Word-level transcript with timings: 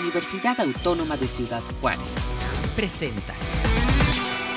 Universidad 0.00 0.60
Autónoma 0.60 1.16
de 1.16 1.28
Ciudad 1.28 1.62
Juárez. 1.80 2.16
Presenta. 2.74 3.34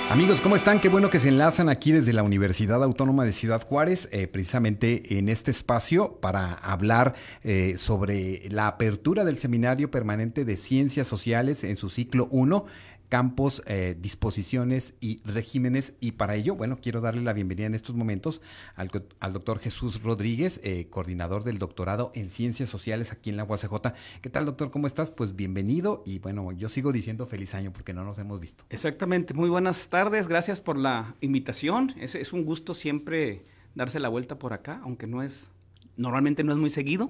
Amigos, 0.10 0.40
¿cómo 0.42 0.56
están? 0.56 0.79
Qué 0.79 0.88
bueno 0.88 1.10
que 1.10 1.20
se 1.20 1.29
enlazan 1.29 1.67
aquí 1.67 1.92
desde 1.92 2.13
la 2.13 2.24
Universidad 2.24 2.82
Autónoma 2.83 3.25
de 3.25 3.33
Ciudad 3.33 3.61
Juárez, 3.61 4.08
eh, 4.11 4.27
precisamente 4.27 5.17
en 5.19 5.27
este 5.27 5.51
espacio 5.51 6.13
para 6.21 6.53
hablar 6.53 7.13
eh, 7.43 7.75
sobre 7.77 8.47
la 8.50 8.68
apertura 8.68 9.25
del 9.25 9.38
Seminario 9.38 9.91
Permanente 9.91 10.45
de 10.45 10.55
Ciencias 10.55 11.07
Sociales 11.07 11.65
en 11.65 11.75
su 11.75 11.89
ciclo 11.89 12.29
1 12.31 12.65
campos, 13.07 13.63
eh, 13.65 13.95
disposiciones 13.99 14.95
y 14.99 15.19
regímenes. 15.23 15.95
Y 15.99 16.13
para 16.13 16.35
ello, 16.35 16.55
bueno, 16.55 16.79
quiero 16.81 17.01
darle 17.01 17.21
la 17.21 17.33
bienvenida 17.33 17.67
en 17.67 17.75
estos 17.75 17.95
momentos 17.95 18.41
al, 18.75 18.89
doctor 19.33 19.59
Jesús 19.59 20.03
Rodríguez, 20.03 20.59
eh, 20.63 20.87
coordinador 20.89 21.43
del 21.43 21.59
doctorado 21.59 22.11
en 22.15 22.29
Ciencias 22.29 22.70
Sociales 22.70 23.11
aquí 23.11 23.29
en 23.29 23.38
la 23.38 23.43
UACJ. 23.43 23.93
¿Qué 24.21 24.29
tal, 24.29 24.45
doctor? 24.45 24.71
¿Cómo 24.71 24.88
estás? 24.88 25.11
Pues 25.11 25.35
bienvenido 25.35 26.03
y 26.05 26.20
bueno, 26.20 26.51
yo 26.51 26.70
sigo 26.70 26.91
diciendo 26.91 27.25
feliz 27.25 27.55
año 27.55 27.71
porque 27.71 27.93
no 27.93 28.03
nos 28.03 28.17
hemos 28.20 28.39
visto. 28.39 28.65
Exactamente, 28.70 29.34
muy 29.34 29.49
buenas 29.49 29.87
tardes, 29.89 30.27
gracias 30.27 30.62
por 30.62 30.77
la 30.77 31.15
invitación. 31.21 31.93
Es, 31.99 32.15
es 32.15 32.34
un 32.34 32.45
gusto 32.45 32.73
siempre 32.73 33.43
darse 33.76 33.99
la 33.99 34.09
vuelta 34.09 34.39
por 34.39 34.53
acá, 34.53 34.81
aunque 34.84 35.07
no 35.07 35.21
es 35.23 35.51
normalmente 35.98 36.43
no 36.43 36.51
es 36.51 36.57
muy 36.57 36.70
seguido, 36.70 37.09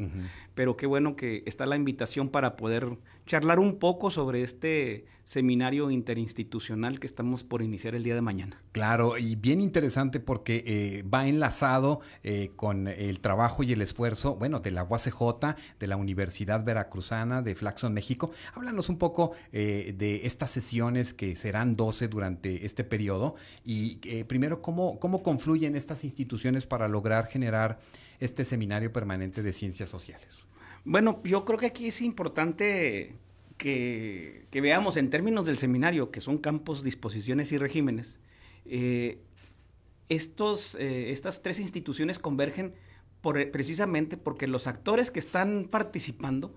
pero 0.55 0.77
qué 0.77 0.88
bueno 0.88 1.16
que 1.16 1.43
está 1.45 1.66
la 1.66 1.75
invitación 1.75 2.29
para 2.29 2.55
poder 2.55 2.97
charlar 3.27 3.59
un 3.59 3.77
poco 3.77 4.09
sobre 4.09 4.41
este 4.41 5.05
seminario 5.27 5.91
interinstitucional 5.91 7.02
que 7.02 7.05
estamos 7.05 7.44
por 7.44 7.62
iniciar 7.62 7.95
el 7.95 8.03
día 8.03 8.16
de 8.16 8.22
mañana. 8.22 8.62
Claro, 8.72 9.17
y 9.17 9.36
bien 9.36 9.59
interesante 9.59 10.22
porque 10.22 10.63
eh, 10.66 11.03
va 11.03 11.27
enlazado 11.27 12.00
eh, 12.23 12.52
con 12.55 12.88
el 12.88 13.20
trabajo 13.20 13.62
y 13.62 13.73
el 13.73 13.81
esfuerzo, 13.81 14.36
bueno, 14.36 14.62
de 14.62 14.72
la 14.72 14.86
UACJ, 14.86 15.55
de 15.80 15.88
la 15.88 15.98
Universidad 15.98 16.63
Veracruzana, 16.63 17.41
de 17.41 17.55
Flaxon 17.55 17.94
México. 17.94 18.31
Háblanos 18.55 18.88
un 18.88 18.98
poco 18.98 19.34
eh, 19.52 19.94
de 19.98 20.25
estas 20.25 20.50
sesiones 20.50 21.14
que 21.14 21.36
serán 21.36 21.75
12 21.75 22.08
durante 22.08 22.66
este 22.66 22.86
periodo 22.86 23.36
y 23.66 23.97
primero, 24.23 24.62
¿cómo, 24.62 24.97
¿cómo 24.97 25.23
confluyen 25.23 25.75
estas 25.75 26.06
instituciones 26.06 26.66
para 26.66 26.88
lograr 26.88 27.28
generar 27.28 27.80
este 28.22 28.45
seminario 28.45 28.94
permanente 28.94 29.44
de 29.44 29.52
ciencias 29.52 29.89
sociales? 29.89 30.47
Bueno, 30.88 31.19
yo 31.25 31.43
creo 31.43 31.59
que 31.59 31.66
aquí 31.66 31.88
es 31.88 32.02
importante 32.02 33.13
que, 33.57 34.47
veamos 34.53 34.95
en 34.95 35.09
términos 35.09 35.45
del 35.45 35.57
seminario, 35.57 36.11
que 36.11 36.21
son 36.21 36.38
campos, 36.38 36.81
disposiciones 36.81 37.52
y 37.52 37.57
regímenes, 37.57 38.21
eh, 38.63 39.21
estos, 40.07 40.75
eh, 40.75 41.11
estas 41.11 41.44
tres 41.44 41.59
instituciones 41.59 42.19
convergen 42.19 42.73
por, 43.19 43.52
precisamente 43.52 44.16
porque 44.16 44.47
los 44.47 44.66
actores 44.66 45.11
que 45.11 45.19
están 45.19 45.67
participando, 45.69 46.55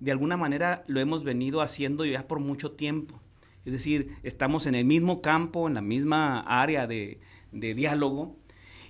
de 0.00 0.10
alguna 0.10 0.36
manera 0.36 0.82
lo 0.88 0.98
hemos 0.98 1.22
venido 1.22 1.60
haciendo 1.60 2.04
ya 2.04 2.26
por 2.26 2.40
mucho 2.40 2.72
tiempo. 2.72 3.22
Es 3.64 3.72
decir, 3.72 4.16
estamos 4.24 4.66
en 4.66 4.74
el 4.74 4.86
mismo 4.86 5.22
campo, 5.22 5.68
en 5.68 5.74
la 5.74 5.82
misma 5.82 6.40
área 6.40 6.88
de 6.88 7.20
diálogo, 7.52 8.36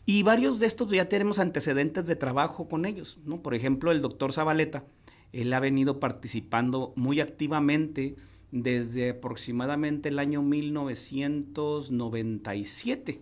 y 0.08 0.22
varios 0.22 0.58
de 0.58 0.66
estos 0.66 0.90
ya 0.90 1.08
tenemos 1.10 1.38
antecedentes 1.38 2.06
de 2.06 2.16
trabajo 2.16 2.66
con 2.66 2.86
ellos, 2.86 3.18
¿no? 3.26 3.42
Por 3.42 3.54
ejemplo, 3.54 3.92
el 3.92 4.00
doctor 4.00 4.32
Zabaleta, 4.32 4.86
él 5.34 5.52
ha 5.52 5.60
venido 5.60 6.00
participando 6.00 6.94
muy 6.96 7.20
activamente 7.20 8.16
desde 8.50 9.10
aproximadamente 9.10 10.08
el 10.08 10.18
año 10.18 10.40
1997, 10.40 13.20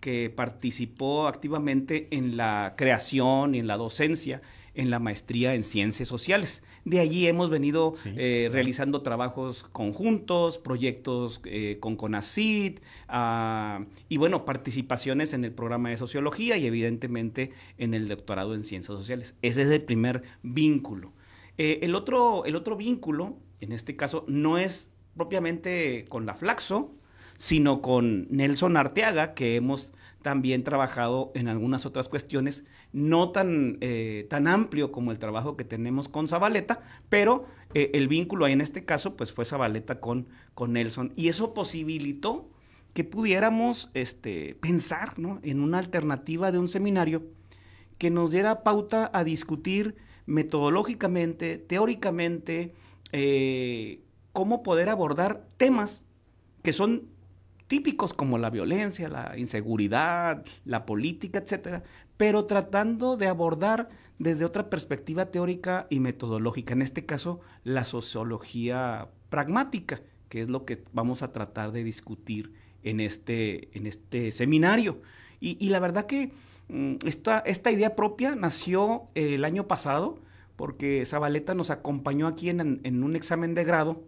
que 0.00 0.32
participó 0.34 1.26
activamente 1.26 2.08
en 2.12 2.38
la 2.38 2.76
creación 2.78 3.54
y 3.54 3.58
en 3.58 3.66
la 3.66 3.76
docencia 3.76 4.40
en 4.74 4.90
la 4.90 4.98
maestría 4.98 5.54
en 5.54 5.64
ciencias 5.64 6.08
sociales. 6.08 6.62
De 6.84 6.98
allí 6.98 7.28
hemos 7.28 7.50
venido 7.50 7.92
eh, 8.16 8.48
realizando 8.50 9.02
trabajos 9.02 9.64
conjuntos, 9.64 10.58
proyectos 10.58 11.40
eh, 11.44 11.78
con 11.80 11.96
CONACID 11.96 12.80
ah, 13.08 13.84
y 14.08 14.16
bueno, 14.16 14.44
participaciones 14.44 15.32
en 15.32 15.44
el 15.44 15.52
programa 15.52 15.90
de 15.90 15.96
sociología 15.96 16.56
y 16.56 16.66
evidentemente 16.66 17.52
en 17.78 17.94
el 17.94 18.08
doctorado 18.08 18.54
en 18.54 18.64
ciencias 18.64 18.98
sociales. 18.98 19.36
Ese 19.42 19.62
es 19.62 19.70
el 19.70 19.82
primer 19.82 20.22
vínculo. 20.42 21.12
Eh, 21.58 21.80
el, 21.82 21.94
otro, 21.94 22.44
el 22.44 22.56
otro 22.56 22.76
vínculo, 22.76 23.36
en 23.60 23.72
este 23.72 23.94
caso, 23.94 24.24
no 24.26 24.58
es 24.58 24.90
propiamente 25.16 26.06
con 26.08 26.26
la 26.26 26.34
Flaxo, 26.34 26.92
sino 27.42 27.82
con 27.82 28.28
Nelson 28.30 28.76
Arteaga, 28.76 29.34
que 29.34 29.56
hemos 29.56 29.94
también 30.22 30.62
trabajado 30.62 31.32
en 31.34 31.48
algunas 31.48 31.84
otras 31.86 32.08
cuestiones, 32.08 32.66
no 32.92 33.30
tan, 33.30 33.78
eh, 33.80 34.28
tan 34.30 34.46
amplio 34.46 34.92
como 34.92 35.10
el 35.10 35.18
trabajo 35.18 35.56
que 35.56 35.64
tenemos 35.64 36.08
con 36.08 36.28
Zabaleta, 36.28 36.84
pero 37.08 37.46
eh, 37.74 37.90
el 37.94 38.06
vínculo 38.06 38.44
ahí 38.44 38.52
en 38.52 38.60
este 38.60 38.84
caso 38.84 39.16
pues 39.16 39.32
fue 39.32 39.44
Zabaleta 39.44 39.98
con, 39.98 40.28
con 40.54 40.74
Nelson. 40.74 41.12
Y 41.16 41.26
eso 41.26 41.52
posibilitó 41.52 42.48
que 42.94 43.02
pudiéramos 43.02 43.90
este, 43.94 44.54
pensar 44.60 45.14
en 45.42 45.58
una 45.58 45.78
alternativa 45.78 46.52
de 46.52 46.60
un 46.60 46.68
seminario 46.68 47.24
que 47.98 48.10
nos 48.10 48.30
diera 48.30 48.62
pauta 48.62 49.10
a 49.12 49.24
discutir 49.24 49.96
metodológicamente, 50.26 51.58
teóricamente, 51.58 52.72
eh, 53.10 54.00
cómo 54.32 54.62
poder 54.62 54.88
abordar 54.88 55.44
temas 55.56 56.06
que 56.62 56.72
son 56.72 57.10
típicos 57.72 58.12
como 58.12 58.36
la 58.36 58.50
violencia, 58.50 59.08
la 59.08 59.32
inseguridad, 59.38 60.44
la 60.66 60.84
política, 60.84 61.38
etcétera, 61.38 61.82
pero 62.18 62.44
tratando 62.44 63.16
de 63.16 63.28
abordar 63.28 63.88
desde 64.18 64.44
otra 64.44 64.68
perspectiva 64.68 65.30
teórica 65.30 65.86
y 65.88 65.98
metodológica, 65.98 66.74
en 66.74 66.82
este 66.82 67.06
caso 67.06 67.40
la 67.64 67.86
sociología 67.86 69.08
pragmática, 69.30 70.02
que 70.28 70.42
es 70.42 70.50
lo 70.50 70.66
que 70.66 70.84
vamos 70.92 71.22
a 71.22 71.32
tratar 71.32 71.72
de 71.72 71.82
discutir 71.82 72.52
en 72.82 73.00
este, 73.00 73.70
en 73.72 73.86
este 73.86 74.32
seminario. 74.32 75.00
Y, 75.40 75.70
la 75.70 75.80
verdad 75.80 76.04
que 76.04 76.30
mm, 76.68 76.96
esta, 77.06 77.38
esta 77.38 77.72
idea 77.72 77.96
propia 77.96 78.34
nació 78.34 79.04
el 79.14 79.46
año 79.46 79.66
pasado, 79.66 80.18
porque 80.56 81.06
Zabaleta 81.06 81.54
nos 81.54 81.70
acompañó 81.70 82.26
aquí 82.26 82.50
en, 82.50 82.82
en 82.84 83.02
un 83.02 83.16
examen 83.16 83.54
de 83.54 83.64
grado 83.64 84.04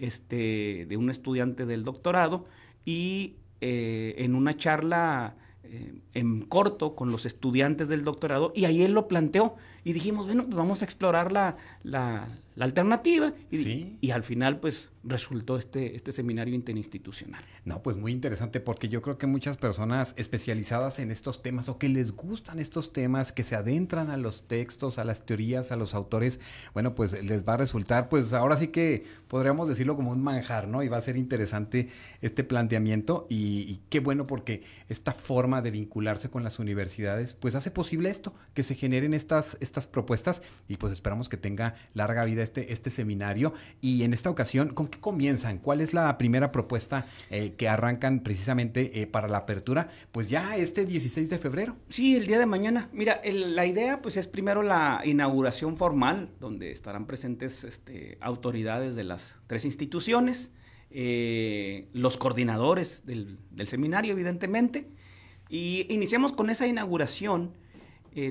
este, 0.00 0.86
de 0.88 0.96
un 0.96 1.10
estudiante 1.10 1.66
del 1.66 1.82
doctorado, 1.82 2.44
y 2.88 3.36
eh, 3.60 4.14
en 4.16 4.34
una 4.34 4.56
charla 4.56 5.34
eh, 5.62 6.00
en 6.14 6.40
corto 6.40 6.96
con 6.96 7.12
los 7.12 7.26
estudiantes 7.26 7.90
del 7.90 8.02
doctorado 8.02 8.50
y 8.56 8.64
ahí 8.64 8.80
él 8.80 8.92
lo 8.92 9.08
planteó 9.08 9.56
y 9.84 9.92
dijimos, 9.92 10.24
bueno, 10.24 10.44
pues 10.44 10.56
vamos 10.56 10.80
a 10.80 10.86
explorar 10.86 11.30
la, 11.30 11.58
la, 11.82 12.28
la 12.58 12.64
alternativa. 12.64 13.32
Y, 13.52 13.96
y, 14.00 14.10
al 14.10 14.24
final, 14.24 14.58
pues, 14.58 14.90
resultó 15.04 15.56
este, 15.56 15.94
este 15.94 16.10
seminario 16.10 16.56
interinstitucional. 16.56 17.44
No, 17.64 17.84
pues 17.84 17.96
muy 17.96 18.10
interesante 18.10 18.58
porque 18.58 18.88
yo 18.88 19.00
creo 19.00 19.16
que 19.16 19.28
muchas 19.28 19.56
personas 19.56 20.12
especializadas 20.16 20.98
en 20.98 21.12
estos 21.12 21.40
temas 21.40 21.68
o 21.68 21.78
que 21.78 21.88
les 21.88 22.16
gustan 22.16 22.58
estos 22.58 22.92
temas, 22.92 23.30
que 23.30 23.44
se 23.44 23.54
adentran 23.54 24.10
a 24.10 24.16
los 24.16 24.48
textos, 24.48 24.98
a 24.98 25.04
las 25.04 25.24
teorías, 25.24 25.70
a 25.70 25.76
los 25.76 25.94
autores, 25.94 26.40
bueno, 26.74 26.96
pues 26.96 27.22
les 27.22 27.46
va 27.46 27.54
a 27.54 27.58
resultar, 27.58 28.08
pues 28.08 28.32
ahora 28.32 28.56
sí 28.56 28.68
que 28.68 29.04
podríamos 29.28 29.68
decirlo 29.68 29.94
como 29.94 30.10
un 30.10 30.20
manjar, 30.20 30.66
¿no? 30.66 30.82
Y 30.82 30.88
va 30.88 30.96
a 30.96 31.02
ser 31.02 31.16
interesante 31.16 31.90
este 32.22 32.42
planteamiento 32.42 33.28
y, 33.30 33.60
y 33.60 33.80
qué 33.88 34.00
bueno 34.00 34.26
porque 34.26 34.64
esta 34.88 35.12
forma 35.12 35.62
de 35.62 35.70
vincularse 35.70 36.28
con 36.28 36.42
las 36.42 36.58
universidades, 36.58 37.34
pues 37.34 37.54
hace 37.54 37.70
posible 37.70 38.10
esto, 38.10 38.34
que 38.52 38.64
se 38.64 38.74
generen 38.74 39.14
estas, 39.14 39.56
estas 39.60 39.86
propuestas 39.86 40.42
y 40.66 40.76
pues 40.76 40.92
esperamos 40.92 41.28
que 41.28 41.36
tenga 41.36 41.76
larga 41.94 42.24
vida 42.24 42.47
este, 42.48 42.72
este 42.72 42.88
seminario. 42.90 43.52
Y 43.80 44.02
en 44.04 44.12
esta 44.12 44.30
ocasión, 44.30 44.70
¿con 44.72 44.88
qué 44.88 44.98
comienzan? 44.98 45.58
¿Cuál 45.58 45.80
es 45.80 45.92
la 45.92 46.16
primera 46.16 46.50
propuesta 46.50 47.06
eh, 47.30 47.52
que 47.56 47.68
arrancan 47.68 48.20
precisamente 48.20 49.00
eh, 49.00 49.06
para 49.06 49.28
la 49.28 49.38
apertura? 49.38 49.90
Pues 50.12 50.30
ya 50.30 50.56
este 50.56 50.86
16 50.86 51.28
de 51.28 51.38
febrero. 51.38 51.76
Sí, 51.90 52.16
el 52.16 52.26
día 52.26 52.38
de 52.38 52.46
mañana. 52.46 52.88
Mira, 52.92 53.20
la 53.24 53.66
idea 53.66 54.00
pues 54.00 54.16
es 54.16 54.26
primero 54.26 54.62
la 54.62 55.02
inauguración 55.04 55.76
formal, 55.76 56.30
donde 56.40 56.72
estarán 56.72 57.06
presentes 57.06 57.64
este, 57.64 58.16
autoridades 58.20 58.96
de 58.96 59.04
las 59.04 59.36
tres 59.46 59.66
instituciones, 59.66 60.52
eh, 60.90 61.88
los 61.92 62.16
coordinadores 62.16 63.04
del, 63.04 63.38
del 63.50 63.68
seminario, 63.68 64.12
evidentemente. 64.12 64.88
Y 65.50 65.86
iniciamos 65.90 66.32
con 66.32 66.50
esa 66.50 66.66
inauguración 66.66 67.52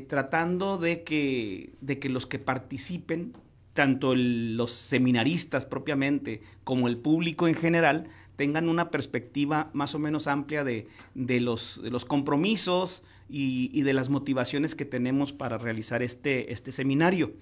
tratando 0.10 0.78
de 0.78 1.06
que, 1.06 1.74
de 1.80 1.98
que 1.98 2.10
los 2.10 2.28
que 2.28 2.40
participen 2.40 3.32
tanto 3.78 4.16
los 4.16 4.72
seminaristas 4.72 5.68
propiamente 5.68 6.42
como 6.64 6.88
el 6.88 6.98
público 6.98 7.48
en 7.48 7.54
general 7.54 8.08
tengan 8.36 8.70
una 8.70 8.90
perspectiva 8.90 9.70
más 9.72 9.94
o 9.94 10.00
menos 10.00 10.26
amplia 10.26 10.64
de, 10.64 10.88
los, 11.14 11.78
los, 11.84 12.04
compromisos 12.04 13.04
y, 13.30 13.80
de 13.84 13.94
las 13.94 14.10
motivaciones 14.10 14.74
que 14.74 14.86
tenemos 14.86 15.32
para 15.32 15.60
realizar 15.60 16.02
este, 16.02 16.52
este 16.52 16.72
seminario. 16.72 17.34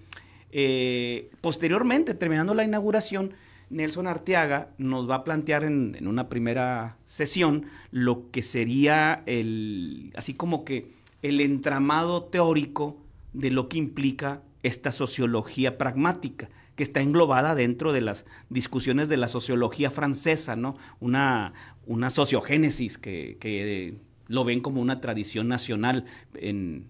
Eh, 0.51 1.29
posteriormente, 1.39 2.15
terminando 2.15 2.53
la 2.53 2.65
inauguración, 2.65 3.31
Nelson 3.69 4.05
Arteaga 4.05 4.71
nos 4.77 5.09
va 5.09 5.15
a 5.15 5.23
plantear 5.23 5.63
en, 5.63 5.95
en, 5.97 6.05
una 6.05 6.27
primera 6.27 6.97
sesión 7.05 7.67
lo 7.91 8.29
que 8.29 8.41
sería 8.41 9.23
el, 9.25 10.11
así 10.17 10.33
como 10.33 10.65
que 10.65 10.89
el 11.21 11.39
entramado 11.39 12.25
teórico 12.25 12.97
de 13.31 13.51
lo 13.51 13.69
que 13.69 13.77
implica 13.77 14.41
esta 14.65 14.91
sociología 14.91 15.77
pragmática, 15.77 16.49
que 16.75 16.83
está 16.83 17.01
englobada 17.01 17.55
dentro 17.55 17.93
de 17.93 18.01
las 18.01 18.25
discusiones 18.49 19.07
de 19.07 19.17
la 19.17 19.27
sociología 19.27 19.91
francesa, 19.91 20.55
¿no? 20.55 20.75
Una, 20.99 21.53
una 21.85 22.09
sociogénesis 22.09 22.97
que, 22.97 23.37
que 23.39 23.97
lo 24.27 24.43
ven 24.43 24.61
como 24.61 24.81
una 24.81 25.01
tradición 25.01 25.47
nacional 25.47 26.05
en, 26.35 26.87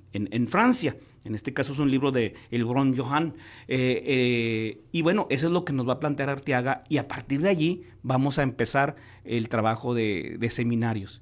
Francia. 0.47 0.97
En 1.23 1.33
este 1.35 1.53
caso 1.53 1.73
es 1.73 1.79
un 1.79 1.89
libro 1.89 2.11
de 2.11 2.35
El 2.51 2.65
Grand 2.65 2.97
Johan. 2.97 3.33
Eh, 3.67 4.03
eh, 4.05 4.81
y 4.91 5.01
bueno, 5.01 5.27
eso 5.29 5.47
es 5.47 5.53
lo 5.53 5.65
que 5.65 5.73
nos 5.73 5.87
va 5.87 5.93
a 5.93 5.99
plantear 5.99 6.29
Arteaga 6.29 6.83
y 6.87 6.97
a 6.97 7.07
partir 7.07 7.41
de 7.41 7.49
allí 7.49 7.83
vamos 8.03 8.37
a 8.37 8.43
empezar 8.43 8.95
el 9.23 9.49
trabajo 9.49 9.93
de, 9.93 10.37
seminarios. 10.49 11.21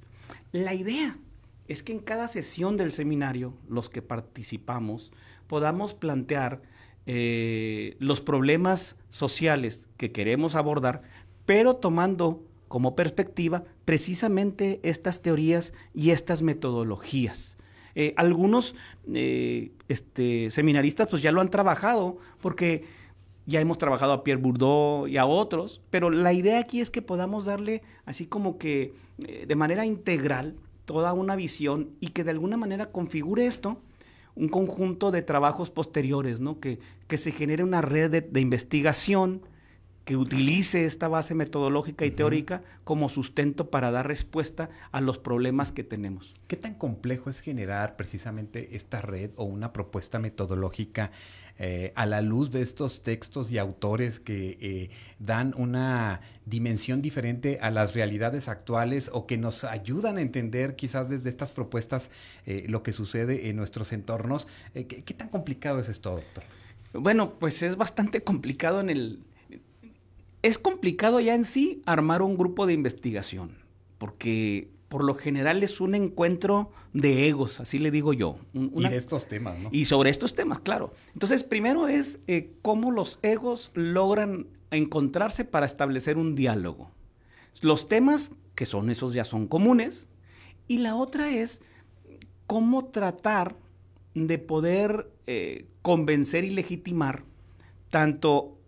La 0.52 0.74
idea 0.74 1.18
es 1.68 1.82
que 1.82 1.94
en 1.94 2.00
cada 2.00 2.28
sesión 2.28 2.76
del 2.78 2.92
seminario, 2.92 3.56
los 3.70 3.90
que 3.90 4.02
participamos, 4.02 5.14
podamos 5.54 5.94
plantear 5.94 6.64
eh, 7.06 7.96
los 8.00 8.22
problemas 8.22 8.98
sociales 9.10 9.88
que 9.98 10.12
queremos 10.12 10.56
abordar, 10.56 11.04
pero 11.46 11.76
tomando 11.76 12.44
como 12.68 12.96
perspectiva 12.96 13.64
precisamente 13.86 14.80
estas 14.82 15.22
teorías 15.22 15.72
y 15.94 16.10
estas 16.10 16.42
metodologías. 16.42 17.60
Eh, 17.94 18.16
algunos 18.18 18.74
eh, 19.14 19.74
este, 19.90 20.50
seminaristas 20.50 21.08
pues 21.08 21.22
ya 21.22 21.32
lo 21.32 21.40
han 21.40 21.50
trabajado 21.50 22.18
porque 22.42 22.86
ya 23.46 23.62
hemos 23.62 23.78
trabajado 23.78 24.14
a 24.14 24.24
Pierre 24.24 24.42
Bourdieu 24.42 25.08
y 25.08 25.18
a 25.18 25.28
otros, 25.28 25.84
pero 25.92 26.10
la 26.10 26.34
idea 26.34 26.58
aquí 26.58 26.82
es 26.82 26.90
que 26.90 27.04
podamos 27.04 27.46
darle 27.46 27.84
así 28.06 28.26
como 28.26 28.58
que 28.58 28.96
de 29.20 29.56
manera 29.56 29.86
integral 29.86 30.56
toda 30.86 31.14
una 31.14 31.36
visión 31.36 31.92
y 32.00 32.08
que 32.08 32.24
de 32.24 32.32
alguna 32.32 32.58
manera 32.58 32.92
configure 32.92 33.46
esto 33.46 33.80
un 34.35 34.50
conjunto 34.50 35.12
de 35.12 35.21
trabajos 35.21 35.69
posteriores, 35.69 36.39
¿no? 36.39 36.59
que, 36.59 36.80
que 37.07 37.18
se 37.18 37.31
genere 37.31 37.63
una 37.63 37.81
red 37.81 38.24
de 38.24 38.39
investigación, 38.39 39.41
que 40.06 40.18
utilice 40.18 40.86
esta 40.86 41.08
base 41.08 41.34
metodológica 41.34 42.06
y 42.06 42.12
teórica 42.12 42.62
como 42.84 43.08
sustento 43.08 43.70
para 43.70 43.92
dar 43.92 44.08
respuesta 44.08 44.70
a 44.92 45.00
los 45.00 45.18
problemas 45.18 45.72
que 45.72 45.84
tenemos. 45.84 46.34
¿Qué 46.48 46.58
tan 46.58 46.76
complejo 46.76 47.30
es 47.30 47.40
generar 47.40 47.96
precisamente 47.96 48.76
esta 48.76 49.02
red 49.02 49.32
o 49.38 49.46
una 49.46 49.72
propuesta 49.72 50.20
metodológica 50.20 51.12
eh, 51.60 51.94
a 51.96 52.06
la 52.06 52.22
luz 52.22 52.52
de 52.52 52.62
estos 52.62 53.04
textos 53.04 53.52
y 53.52 53.60
autores 53.60 54.20
que 54.20 54.58
eh, 54.60 54.90
dan 55.20 55.54
una 55.56 56.20
dimensión 56.46 57.02
diferente 57.02 57.60
a 57.62 57.70
las 57.70 57.94
realidades 57.94 58.50
actuales 58.50 59.10
o 59.14 59.28
que 59.28 59.38
nos 59.38 59.64
ayudan 59.64 60.18
a 60.18 60.22
entender 60.22 60.76
quizás 60.76 61.10
desde 61.10 61.30
estas 61.30 61.52
propuestas 61.52 62.10
eh, 62.46 62.66
lo 62.68 62.84
que 62.84 62.92
sucede 62.92 63.50
en 63.50 63.56
nuestros 63.56 63.94
entornos? 63.94 64.48
¿qué, 64.74 64.86
¿Qué 64.86 65.14
tan 65.14 65.30
complicado 65.30 65.80
es 65.80 65.88
esto, 65.88 66.12
doctor? 66.12 66.44
Bueno, 66.94 67.40
pues 67.40 67.64
es 67.64 67.78
bastante 67.78 68.24
complicado 68.24 68.82
en 68.82 68.90
el, 68.90 69.20
es 70.44 70.60
complicado 70.60 71.19
ya 71.19 71.34
en 71.34 71.45
sí 71.45 71.81
armar 71.86 72.22
un 72.22 72.38
grupo 72.38 72.68
de 72.68 72.74
investigación, 72.74 73.57
porque 73.98 74.69
por 74.90 75.04
lo 75.04 75.16
general 75.16 75.63
es 75.63 75.81
un 75.81 75.95
encuentro 75.95 76.69
de 76.92 77.28
egos, 77.28 77.60
así 77.60 77.80
le 77.80 77.90
digo 77.90 78.13
yo. 78.13 78.38
y 78.54 78.88
de 78.88 78.95
estos 78.95 79.28
temas, 79.28 79.57
¿no? 79.57 79.69
Y 79.72 79.86
sobre 79.86 80.12
estos 80.12 80.36
temas, 80.36 80.60
claro. 80.60 80.94
Entonces, 81.13 81.44
primero 81.44 81.88
es 81.88 82.19
eh, 82.28 82.51
cómo 82.62 82.92
los 82.92 83.18
egos 83.24 83.72
logran 83.74 84.48
encontrarse 84.69 85.45
para 85.45 85.66
establecer 85.66 86.18
un 86.18 86.36
diálogo. 86.36 86.92
Los 87.62 87.88
temas, 87.88 88.34
que 88.54 88.66
son 88.66 88.92
esos 88.92 89.13
ya 89.13 89.25
son 89.25 89.48
comunes, 89.48 90.10
y 90.68 90.80
la 90.80 90.95
otra 90.95 91.30
es 91.30 91.62
cómo 92.45 92.86
tratar 92.86 93.56
de 94.13 94.38
poder 94.38 95.10
eh, 95.25 95.68
convencer 95.81 96.44
y 96.44 96.51
legitimar 96.51 97.24
tanto 97.90 98.60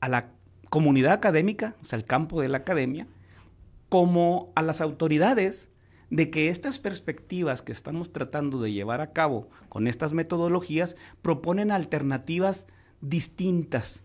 a 0.00 0.08
la 0.08 0.32
comunidad 0.72 1.12
académica, 1.12 1.76
o 1.82 1.84
sea, 1.84 1.98
el 1.98 2.06
campo 2.06 2.40
de 2.40 2.48
la 2.48 2.56
academia, 2.56 3.06
como 3.90 4.50
a 4.54 4.62
las 4.62 4.80
autoridades 4.80 5.70
de 6.08 6.30
que 6.30 6.48
estas 6.48 6.78
perspectivas 6.78 7.60
que 7.60 7.72
estamos 7.72 8.10
tratando 8.10 8.58
de 8.58 8.72
llevar 8.72 9.02
a 9.02 9.12
cabo 9.12 9.50
con 9.68 9.86
estas 9.86 10.14
metodologías 10.14 10.96
proponen 11.20 11.72
alternativas 11.72 12.68
distintas 13.02 14.04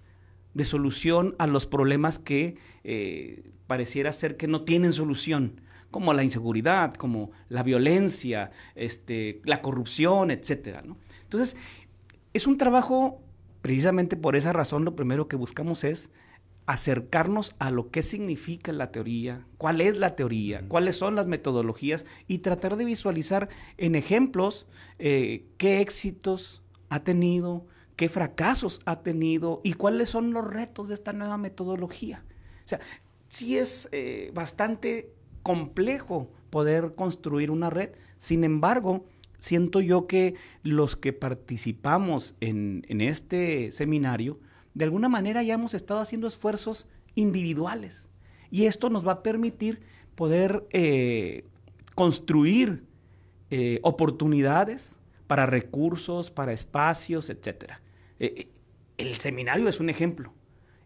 de 0.53 0.65
solución 0.65 1.35
a 1.39 1.47
los 1.47 1.65
problemas 1.67 2.19
que 2.19 2.57
eh, 2.83 3.49
pareciera 3.65 4.11
ser 4.11 4.35
que 4.35 4.47
no 4.47 4.65
tienen 4.65 4.91
solución, 4.91 5.61
como 5.89 6.13
la 6.13 6.25
inseguridad, 6.25 6.95
como 6.95 7.31
la 7.47 7.63
violencia, 7.63 8.51
este, 8.75 9.39
la 9.45 9.61
corrupción, 9.61 10.31
etc. 10.31 10.79
Entonces, 11.23 11.55
es 12.33 12.45
un 12.45 12.57
trabajo, 12.57 13.21
precisamente 13.61 14.17
por 14.17 14.35
esa 14.35 14.51
razón, 14.51 14.83
lo 14.83 14.97
primero 14.97 15.29
que 15.29 15.37
buscamos 15.37 15.85
es 15.85 16.11
acercarnos 16.67 17.55
a 17.59 17.71
lo 17.71 17.89
que 17.89 18.03
significa 18.03 18.73
la 18.73 18.91
teoría, 18.91 19.47
cuál 19.57 19.79
es 19.79 19.95
la 19.95 20.17
teoría, 20.17 20.67
cuáles 20.67 20.97
son 20.97 21.15
las 21.15 21.25
metodologías 21.25 22.05
y 22.27 22.39
tratar 22.39 22.75
de 22.75 22.83
visualizar 22.83 23.47
en 23.77 23.95
ejemplos 23.95 24.67
eh, 24.99 25.45
qué 25.57 25.79
éxitos 25.79 26.61
ha 26.89 27.05
tenido, 27.05 27.65
qué 27.95 28.09
fracasos 28.09 28.81
ha 28.85 29.01
tenido 29.01 29.61
y 29.63 29.73
cuáles 29.73 30.09
son 30.09 30.33
los 30.33 30.45
retos 30.45 30.89
de 30.89 30.95
esta 30.95 31.13
nueva 31.13 31.37
metodología. 31.37 32.25
O 32.65 32.67
sea, 32.67 32.81
sí 33.29 33.57
es 33.57 33.87
eh, 33.93 34.31
bastante 34.33 35.13
complejo 35.43 36.29
poder 36.49 36.91
construir 36.91 37.49
una 37.49 37.69
red, 37.69 37.91
sin 38.17 38.43
embargo, 38.43 39.05
siento 39.39 39.79
yo 39.79 40.05
que 40.05 40.35
los 40.63 40.97
que 40.97 41.13
participamos 41.13 42.35
en 42.41 42.83
este 42.99 43.71
seminario, 43.71 44.37
de 44.77 44.85
alguna 44.85 45.09
manera 45.09 45.41
ya 45.41 45.55
hemos 45.55 45.73
estado 45.73 46.01
haciendo 46.01 46.27
esfuerzos 46.27 46.87
individuales. 47.15 48.11
Y 48.51 48.65
esto 48.65 48.91
nos 48.91 49.05
va 49.05 49.13
a 49.13 49.23
permitir 49.23 49.81
poder 50.13 50.67
eh, 50.69 51.45
construir 51.95 52.83
eh, 53.49 53.79
oportunidades 53.81 54.99
para 55.25 55.47
recursos, 55.47 56.29
para 56.29 56.53
espacios, 56.53 57.31
etc. 57.31 57.71
Eh, 58.19 58.49
el 58.97 59.17
seminario 59.17 59.67
es 59.67 59.79
un 59.79 59.89
ejemplo, 59.89 60.31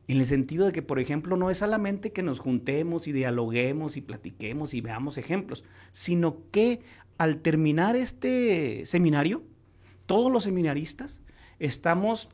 en 0.08 0.22
el 0.22 0.26
sentido 0.26 0.68
de 0.68 0.72
que, 0.72 0.82
por 0.82 1.00
ejemplo, 1.00 1.36
no 1.36 1.50
es 1.50 1.58
solamente 1.58 2.14
que 2.14 2.24
nos 2.24 2.40
juntemos 2.40 3.10
y 3.10 3.12
dialoguemos 3.12 3.98
y 3.98 4.02
platiquemos 4.02 4.74
y 4.74 4.80
veamos 4.80 5.18
ejemplos, 5.18 5.66
sino 5.92 6.50
que 6.52 6.80
al 7.18 7.42
terminar 7.42 7.98
este 7.98 8.86
seminario, 8.86 9.44
todos 10.06 10.32
los 10.32 10.46
seminaristas 10.46 11.22
estamos 11.60 12.30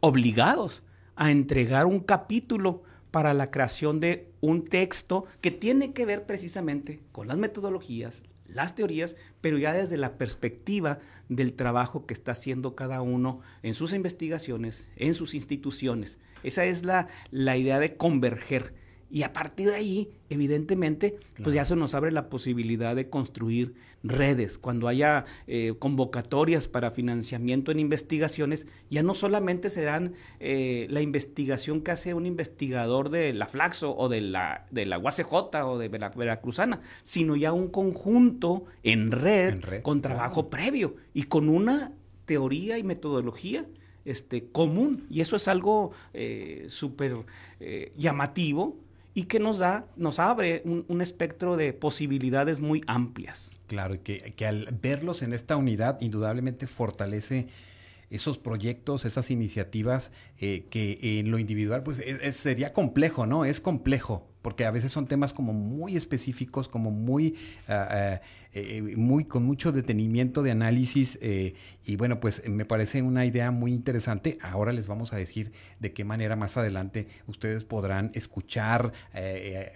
obligados 0.00 0.82
a 1.16 1.30
entregar 1.30 1.86
un 1.86 2.00
capítulo 2.00 2.82
para 3.10 3.34
la 3.34 3.50
creación 3.50 4.00
de 4.00 4.30
un 4.40 4.64
texto 4.64 5.24
que 5.40 5.50
tiene 5.50 5.92
que 5.92 6.06
ver 6.06 6.26
precisamente 6.26 7.00
con 7.12 7.28
las 7.28 7.38
metodologías, 7.38 8.22
las 8.46 8.74
teorías, 8.74 9.16
pero 9.40 9.58
ya 9.58 9.72
desde 9.72 9.96
la 9.96 10.16
perspectiva 10.16 10.98
del 11.28 11.54
trabajo 11.54 12.06
que 12.06 12.14
está 12.14 12.32
haciendo 12.32 12.74
cada 12.74 13.02
uno 13.02 13.40
en 13.62 13.74
sus 13.74 13.92
investigaciones, 13.92 14.90
en 14.96 15.14
sus 15.14 15.34
instituciones. 15.34 16.18
Esa 16.42 16.64
es 16.64 16.84
la, 16.84 17.08
la 17.30 17.56
idea 17.56 17.78
de 17.78 17.96
converger 17.96 18.74
y 19.10 19.22
a 19.22 19.32
partir 19.32 19.68
de 19.68 19.74
ahí, 19.74 20.10
evidentemente, 20.28 21.16
pues 21.42 21.54
ya 21.54 21.64
se 21.64 21.76
nos 21.76 21.94
abre 21.94 22.12
la 22.12 22.28
posibilidad 22.28 22.94
de 22.94 23.08
construir 23.08 23.74
redes. 24.02 24.58
Cuando 24.58 24.86
haya 24.86 25.24
eh, 25.46 25.74
convocatorias 25.78 26.68
para 26.68 26.90
financiamiento 26.90 27.72
en 27.72 27.80
investigaciones, 27.80 28.66
ya 28.90 29.02
no 29.02 29.14
solamente 29.14 29.70
serán 29.70 30.12
eh, 30.40 30.86
la 30.90 31.00
investigación 31.00 31.80
que 31.80 31.90
hace 31.92 32.12
un 32.12 32.26
investigador 32.26 33.08
de 33.08 33.32
la 33.32 33.46
Flaxo 33.46 33.96
o 33.96 34.10
de 34.10 34.20
la, 34.20 34.66
de 34.70 34.84
la 34.84 34.98
UACJ 34.98 35.32
o 35.64 35.78
de 35.78 35.88
la 35.98 36.10
Veracruzana, 36.10 36.80
sino 37.02 37.34
ya 37.34 37.52
un 37.52 37.68
conjunto 37.68 38.64
en 38.82 39.10
red, 39.10 39.82
con 39.82 40.02
trabajo 40.02 40.50
previo 40.50 40.96
y 41.14 41.24
con 41.24 41.48
una 41.48 41.92
teoría 42.26 42.76
y 42.76 42.82
metodología 42.82 43.64
este, 44.04 44.50
común. 44.50 45.06
Y 45.08 45.22
eso 45.22 45.36
es 45.36 45.48
algo 45.48 45.92
eh, 46.12 46.66
súper 46.68 47.24
llamativo 47.96 48.76
y 49.18 49.24
que 49.24 49.40
nos 49.40 49.58
da, 49.58 49.84
nos 49.96 50.20
abre 50.20 50.62
un, 50.64 51.00
espectro 51.00 51.56
de 51.56 51.72
posibilidades 51.72 52.60
muy 52.60 52.82
amplias. 52.86 53.50
Claro, 53.66 53.94
y 53.94 53.98
que, 53.98 54.46
al 54.46 54.68
verlos 54.80 55.22
en 55.22 55.32
esta 55.32 55.56
unidad 55.56 56.00
indudablemente 56.00 56.68
fortalece 56.68 57.48
esos 58.10 58.38
proyectos, 58.38 59.04
esas 59.04 59.32
iniciativas 59.32 60.12
eh, 60.38 60.66
que 60.70 61.18
en 61.18 61.32
lo 61.32 61.40
individual 61.40 61.82
pues 61.82 62.00
sería 62.30 62.72
complejo, 62.72 63.26
¿no? 63.26 63.44
Es 63.44 63.60
complejo, 63.60 64.28
porque 64.40 64.64
a 64.64 64.70
veces 64.70 64.92
son 64.92 65.08
temas 65.08 65.32
como 65.32 65.52
muy 65.52 65.96
específicos, 65.96 66.68
como 66.68 66.92
muy 66.92 67.34
ah, 67.66 67.88
ah, 67.90 68.20
eh, 68.52 68.94
muy, 68.96 69.24
con 69.24 69.44
mucho 69.44 69.72
detenimiento 69.72 70.42
de 70.42 70.50
análisis 70.50 71.18
eh, 71.22 71.54
y 71.84 71.96
bueno, 71.96 72.20
pues 72.20 72.46
me 72.48 72.64
parece 72.64 73.02
una 73.02 73.24
idea 73.24 73.50
muy 73.50 73.72
interesante. 73.72 74.38
Ahora 74.42 74.72
les 74.72 74.86
vamos 74.86 75.12
a 75.12 75.16
decir 75.16 75.52
de 75.80 75.92
qué 75.92 76.04
manera 76.04 76.36
más 76.36 76.56
adelante 76.56 77.08
ustedes 77.26 77.64
podrán 77.64 78.10
escuchar 78.14 78.92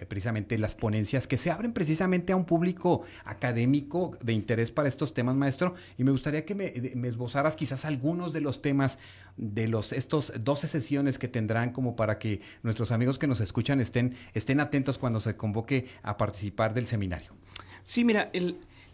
precisamente 0.07 0.57
las 0.57 0.75
ponencias 0.75 1.27
que 1.27 1.37
se 1.37 1.49
abren 1.49 1.73
precisamente 1.73 2.33
a 2.33 2.35
un 2.35 2.45
público 2.45 3.01
académico 3.25 4.15
de 4.23 4.33
interés 4.33 4.71
para 4.71 4.87
estos 4.87 5.13
temas, 5.13 5.35
maestro. 5.35 5.75
Y 5.97 6.03
me 6.03 6.11
gustaría 6.11 6.45
que 6.45 6.55
me, 6.55 6.71
me 6.95 7.07
esbozaras 7.07 7.55
quizás 7.55 7.85
algunos 7.85 8.33
de 8.33 8.41
los 8.41 8.61
temas 8.61 8.99
de 9.37 9.67
los 9.67 9.93
estos 9.93 10.31
12 10.39 10.67
sesiones 10.67 11.17
que 11.17 11.27
tendrán 11.27 11.71
como 11.71 11.95
para 11.95 12.19
que 12.19 12.41
nuestros 12.61 12.91
amigos 12.91 13.17
que 13.17 13.27
nos 13.27 13.41
escuchan 13.41 13.79
estén, 13.79 14.15
estén 14.33 14.59
atentos 14.59 14.97
cuando 14.97 15.19
se 15.19 15.35
convoque 15.35 15.87
a 16.03 16.17
participar 16.17 16.73
del 16.73 16.87
seminario. 16.87 17.33
Sí, 17.83 18.03
mira, 18.03 18.31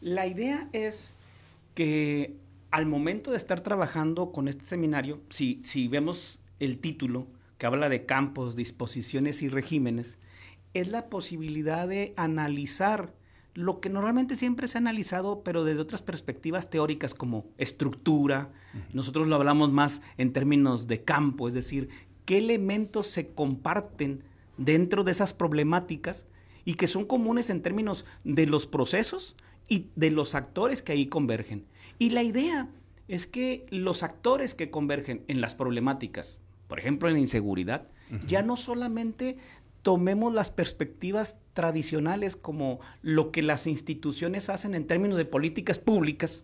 la 0.02 0.28
idea 0.28 0.70
es 0.74 1.10
que 1.76 2.36
al 2.72 2.86
momento 2.86 3.32
de 3.32 3.38
estar 3.38 3.62
trabajando 3.62 4.32
con 4.32 4.48
este 4.48 4.66
seminario, 4.66 5.22
si, 5.30 5.62
si 5.64 5.88
vemos 5.88 6.40
el 6.60 6.80
título 6.80 7.28
que 7.58 7.66
habla 7.66 7.90
de 7.90 8.06
campos, 8.06 8.56
disposiciones 8.56 9.42
y 9.42 9.50
regímenes, 9.50 10.20
es 10.74 10.88
la 10.90 11.10
posibilidad 11.10 11.88
de 11.88 12.14
analizar 12.16 13.14
lo 13.54 13.82
que 13.82 13.90
normalmente 13.90 14.36
siempre 14.36 14.68
se 14.68 14.78
ha 14.78 14.80
analizado, 14.80 15.44
pero 15.44 15.64
desde 15.64 15.82
otras 15.82 16.02
perspectivas 16.02 16.70
teóricas 16.70 17.14
como 17.14 17.46
estructura. 17.58 18.52
Nosotros 18.94 19.28
lo 19.28 19.36
hablamos 19.36 19.72
más 19.72 20.02
en 20.18 20.32
términos 20.32 20.88
de 20.88 21.04
campo, 21.04 21.48
es 21.48 21.54
decir, 21.54 21.90
qué 22.26 22.38
elementos 22.38 23.08
se 23.08 23.30
comparten 23.30 24.24
dentro 24.58 25.04
de 25.04 25.12
esas 25.12 25.34
problemáticas 25.34 26.26
y 26.70 26.76
que 26.76 26.86
son 26.86 27.06
comunes 27.06 27.50
en 27.50 27.64
términos 27.64 28.06
de 28.24 28.46
los 28.46 28.68
procesos 28.68 29.36
y 29.68 29.88
de 29.96 30.12
los 30.12 30.36
actores 30.36 30.84
que 30.84 30.92
ahí 30.92 31.08
convergen. 31.08 31.66
Y 31.98 32.12
la 32.12 32.22
idea 32.22 32.70
es 33.08 33.26
que 33.26 33.66
los 33.72 34.04
actores 34.04 34.54
que 34.54 34.70
convergen 34.70 35.24
en 35.28 35.42
las 35.42 35.56
problemáticas, 35.56 36.42
por 36.68 36.78
ejemplo 36.78 37.10
en 37.10 37.16
la 37.16 37.22
inseguridad, 37.22 37.88
ya 38.28 38.44
no 38.44 38.56
solamente 38.56 39.40
tomemos 39.82 40.32
las 40.32 40.52
perspectivas 40.52 41.38
tradicionales 41.54 42.36
como 42.36 42.80
lo 43.02 43.32
que 43.32 43.42
las 43.42 43.66
instituciones 43.66 44.52
hacen 44.52 44.76
en 44.76 44.86
términos 44.86 45.18
de 45.18 45.26
políticas 45.26 45.80
públicas 45.80 46.44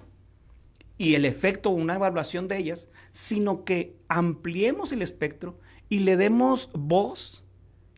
y 0.98 1.13
el 1.13 1.25
efecto 1.25 1.70
o 1.70 1.74
una 1.74 1.98
evaluación 1.98 2.48
de 2.48 2.58
ellas, 2.58 2.89
sino 3.12 3.63
que 3.63 3.96
ampliemos 4.08 4.91
el 4.91 5.03
espectro 5.03 5.60
y 5.88 6.00
le 6.00 6.17
demos 6.17 6.72
voz 6.74 7.45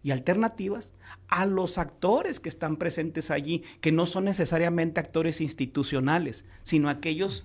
y 0.08 0.12
alternativas 0.12 0.94
a 1.28 1.46
los 1.46 1.78
actores 1.78 2.40
que 2.40 2.48
están 2.48 2.78
presentes 2.78 3.30
allí, 3.30 3.66
que 3.82 3.92
no 3.92 4.06
son 4.06 4.24
necesariamente 4.24 5.02
actores 5.02 5.42
institucionales, 5.42 6.46
sino 6.64 6.88
aquellos 6.88 7.44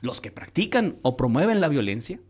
los 0.00 0.22
que 0.22 0.30
practican 0.30 0.96
o 1.02 1.18
promueven 1.18 1.60
la 1.60 1.68
violencia. 1.68 2.20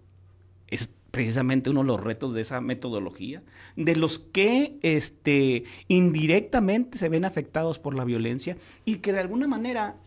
Es 0.66 0.90
precisamente 1.12 1.71
uno 1.71 1.83
de 1.83 1.87
los 1.87 2.02
retos 2.02 2.35
de 2.35 2.40
esa 2.40 2.61
metodología, 2.61 3.45
de 3.76 3.95
los 3.95 4.18
que 4.18 4.80
este, 4.83 5.62
indirectamente 5.87 6.99
se 6.99 7.09
ven 7.09 7.25
afectados 7.25 7.78
por 7.78 7.95
la 7.95 8.04
violencia 8.04 8.57
y 8.85 8.97
que 8.97 9.12
de 9.12 9.21
alguna 9.21 9.47
manera, 9.47 9.99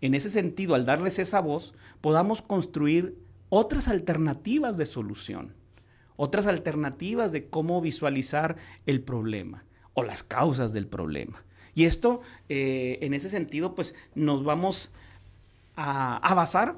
en 0.00 0.14
ese 0.14 0.30
sentido, 0.30 0.74
al 0.74 0.86
darles 0.86 1.18
esa 1.18 1.40
voz, 1.40 1.74
podamos 2.00 2.40
construir 2.40 3.14
otras 3.50 3.88
alternativas 3.88 4.78
de 4.78 4.86
solución, 4.86 5.52
otras 6.16 6.46
alternativas 6.46 7.32
de 7.32 7.46
cómo 7.46 7.80
visualizar 7.80 8.56
el 8.86 9.00
problema 9.00 9.64
o 9.94 10.02
las 10.02 10.22
causas 10.22 10.72
del 10.72 10.86
problema. 10.86 11.42
Y 11.74 11.84
esto, 11.84 12.20
eh, 12.48 12.98
en 13.00 13.14
ese 13.14 13.28
sentido, 13.28 13.74
pues 13.74 13.94
nos 14.14 14.44
vamos 14.44 14.90
a, 15.76 16.34
basar 16.34 16.76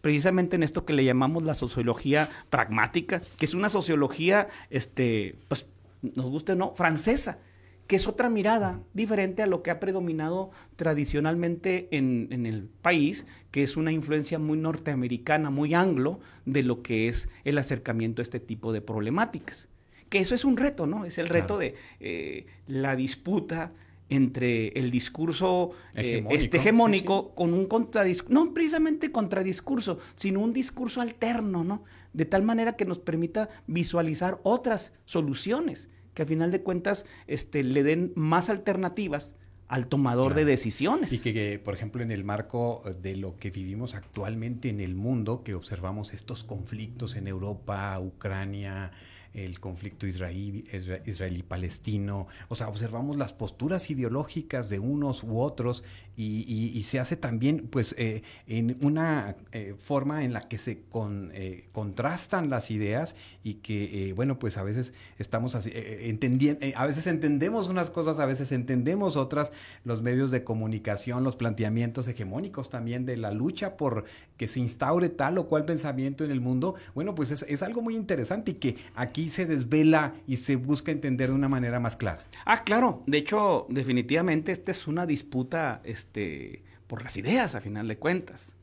precisamente 0.00 0.56
en 0.56 0.62
esto 0.62 0.84
que 0.84 0.92
le 0.92 1.04
llamamos 1.04 1.42
la 1.44 1.54
sociología 1.54 2.28
pragmática, 2.50 3.22
que 3.38 3.44
es 3.46 3.54
una 3.54 3.68
sociología, 3.68 4.48
este, 4.70 5.36
pues, 5.48 5.68
nos 6.02 6.26
guste 6.26 6.52
o 6.52 6.56
no, 6.56 6.74
francesa, 6.74 7.38
que 7.86 7.96
es 7.96 8.06
otra 8.08 8.30
mirada 8.30 8.80
diferente 8.94 9.42
a 9.42 9.46
lo 9.46 9.62
que 9.62 9.70
ha 9.70 9.80
predominado 9.80 10.50
tradicionalmente 10.76 11.88
en, 11.90 12.28
en, 12.30 12.46
el 12.46 12.64
país, 12.64 13.26
que 13.50 13.62
es 13.62 13.76
una 13.76 13.92
influencia 13.92 14.38
muy 14.38 14.58
norteamericana, 14.58 15.50
muy 15.50 15.74
anglo, 15.74 16.20
de 16.46 16.62
lo 16.62 16.82
que 16.82 17.08
es 17.08 17.28
el 17.44 17.58
acercamiento 17.58 18.22
a 18.22 18.24
este 18.24 18.40
tipo 18.40 18.72
de 18.72 18.80
problemáticas. 18.80 19.68
Que 20.08 20.20
eso 20.20 20.34
es 20.34 20.44
un 20.44 20.56
reto, 20.56 20.86
¿no? 20.86 21.04
Es 21.04 21.18
el 21.18 21.28
reto 21.28 21.58
de 21.58 21.74
eh, 22.00 22.46
la 22.66 22.96
disputa 22.96 23.72
entre 24.08 24.68
el 24.68 24.90
discurso 24.90 25.70
eh, 25.94 26.00
hegemónico, 26.00 26.34
este 26.34 26.56
hegemónico 26.58 27.34
con 27.34 27.54
un 27.54 27.66
contradiscurso, 27.66 28.32
no 28.32 28.54
precisamente 28.54 29.10
contradiscurso, 29.10 29.98
sino 30.14 30.40
un 30.40 30.52
discurso 30.52 31.00
alterno, 31.00 31.64
¿no? 31.64 31.84
De 32.12 32.24
tal 32.24 32.42
manera 32.42 32.74
que 32.74 32.84
nos 32.84 32.98
permita 32.98 33.48
visualizar 33.66 34.40
otras 34.42 34.92
soluciones 35.04 35.90
que 36.14 36.22
a 36.22 36.26
final 36.26 36.50
de 36.50 36.62
cuentas 36.62 37.06
este, 37.26 37.62
le 37.62 37.82
den 37.82 38.12
más 38.14 38.48
alternativas 38.48 39.34
al 39.68 39.88
tomador 39.88 40.34
de 40.34 40.44
decisiones. 40.44 41.12
Y 41.12 41.18
que, 41.20 41.58
por 41.58 41.74
ejemplo, 41.74 42.02
en 42.02 42.10
el 42.10 42.24
marco 42.24 42.82
de 43.02 43.16
lo 43.16 43.36
que 43.36 43.50
vivimos 43.50 43.94
actualmente 43.94 44.68
en 44.68 44.80
el 44.80 44.94
mundo, 44.94 45.42
que 45.42 45.54
observamos 45.54 46.12
estos 46.12 46.44
conflictos 46.44 47.16
en 47.16 47.26
Europa, 47.26 47.98
Ucrania, 47.98 48.92
el 49.34 49.60
conflicto 49.60 50.06
israelí-palestino, 50.06 52.26
o 52.48 52.54
sea, 52.54 52.68
observamos 52.68 53.16
las 53.16 53.32
posturas 53.32 53.90
ideológicas 53.90 54.68
de 54.68 54.78
unos 54.78 55.24
u 55.24 55.40
otros 55.40 55.82
y, 56.16 56.82
se 56.84 57.00
hace 57.00 57.16
también 57.16 57.68
pues 57.70 57.94
eh, 57.98 58.22
en 58.46 58.76
una 58.82 59.36
eh, 59.52 59.74
forma 59.78 60.24
en 60.24 60.32
la 60.32 60.42
que 60.42 60.58
se 60.58 60.82
con, 60.82 61.30
eh, 61.32 61.66
contrastan 61.72 62.50
las 62.50 62.70
ideas 62.70 63.16
y 63.42 63.54
que 63.54 64.12
bueno 64.14 64.38
pues 64.38 64.58
a 64.58 64.62
veces 64.62 64.92
estamos 65.18 65.54
así 65.54 65.72
entendiendo 65.74 66.64
a 66.76 66.86
veces 66.86 67.06
entendemos 67.06 67.68
unas 67.68 67.90
cosas 67.90 68.18
a 68.18 68.26
veces 68.26 68.52
entendemos 68.52 69.16
otras. 69.16 69.52
Los 69.84 70.02
medios 70.02 70.30
de 70.30 70.44
comunicación 70.44 71.24
los 71.24 71.36
planteamientos 71.36 72.06
hegemónicos 72.06 72.70
también 72.70 73.06
de 73.06 73.16
la 73.16 73.32
lucha 73.32 73.76
por 73.76 74.04
que 74.36 74.46
se 74.46 74.60
instaure 74.60 75.08
tal 75.08 75.38
o 75.38 75.48
cual 75.48 75.64
pensamiento 75.64 76.24
en 76.24 76.30
el 76.30 76.40
mundo. 76.40 76.74
Bueno 76.94 77.14
pues 77.14 77.30
es, 77.30 77.42
es 77.42 77.62
algo 77.62 77.82
muy 77.82 77.96
interesante 77.96 78.52
y 78.52 78.54
que 78.54 78.76
aquí 78.94 79.23
se 79.30 79.46
desvela 79.46 80.14
y 80.26 80.36
se 80.36 80.56
busca 80.56 80.92
entender 80.92 81.28
de 81.30 81.34
una 81.34 81.48
manera 81.48 81.80
más 81.80 81.96
clara 81.96 82.24
ah 82.44 82.64
claro 82.64 83.02
de 83.06 83.18
hecho 83.18 83.66
definitivamente 83.68 84.52
esta 84.52 84.70
es 84.70 84.86
una 84.86 85.06
disputa 85.06 85.80
este, 85.84 86.62
por 86.86 87.02
las 87.02 87.16
ideas, 87.16 87.54
a 87.54 87.60
final 87.60 87.88
de 87.88 87.98
cuentas. 87.98 88.56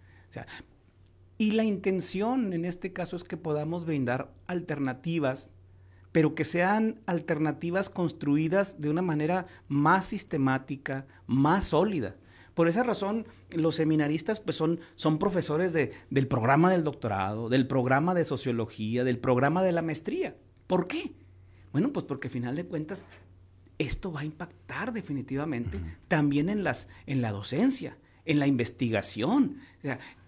y 1.37 1.51
la 1.51 1.63
intención 1.63 2.53
en 2.53 2.65
este 2.65 2.93
caso 2.93 3.15
es 3.15 3.23
que 3.23 3.37
podamos 3.37 3.85
brindar 3.85 4.31
alternativas, 4.47 5.51
pero 6.11 6.35
que 6.35 6.43
sean 6.43 7.01
alternativas 7.05 7.89
construidas 7.89 8.79
de 8.79 8.89
una 8.89 9.01
manera 9.01 9.47
más 9.67 10.05
sistemática, 10.05 11.07
más 11.25 11.65
sólida. 11.65 12.15
Por 12.53 12.67
esa 12.67 12.83
razón, 12.83 13.25
los 13.51 13.75
seminaristas 13.75 14.39
pues, 14.39 14.57
son, 14.57 14.79
son 14.95 15.19
profesores 15.19 15.73
de, 15.73 15.93
del 16.09 16.27
programa 16.27 16.69
del 16.69 16.83
doctorado, 16.83 17.49
del 17.49 17.65
programa 17.65 18.13
de 18.13 18.25
sociología, 18.25 19.03
del 19.03 19.19
programa 19.19 19.63
de 19.63 19.71
la 19.71 19.81
maestría. 19.81 20.35
¿Por 20.71 20.87
qué? 20.87 21.11
Bueno, 21.73 21.91
pues 21.91 22.05
porque 22.05 22.29
a 22.29 22.31
final 22.31 22.55
de 22.55 22.65
cuentas 22.65 23.05
esto 23.77 24.09
va 24.09 24.21
a 24.21 24.23
impactar 24.23 24.93
definitivamente 24.93 25.81
también 26.07 26.47
en, 26.47 26.63
las, 26.63 26.87
en 27.07 27.21
la 27.21 27.33
docencia, 27.33 27.97
en 28.23 28.39
la 28.39 28.47
investigación. 28.47 29.57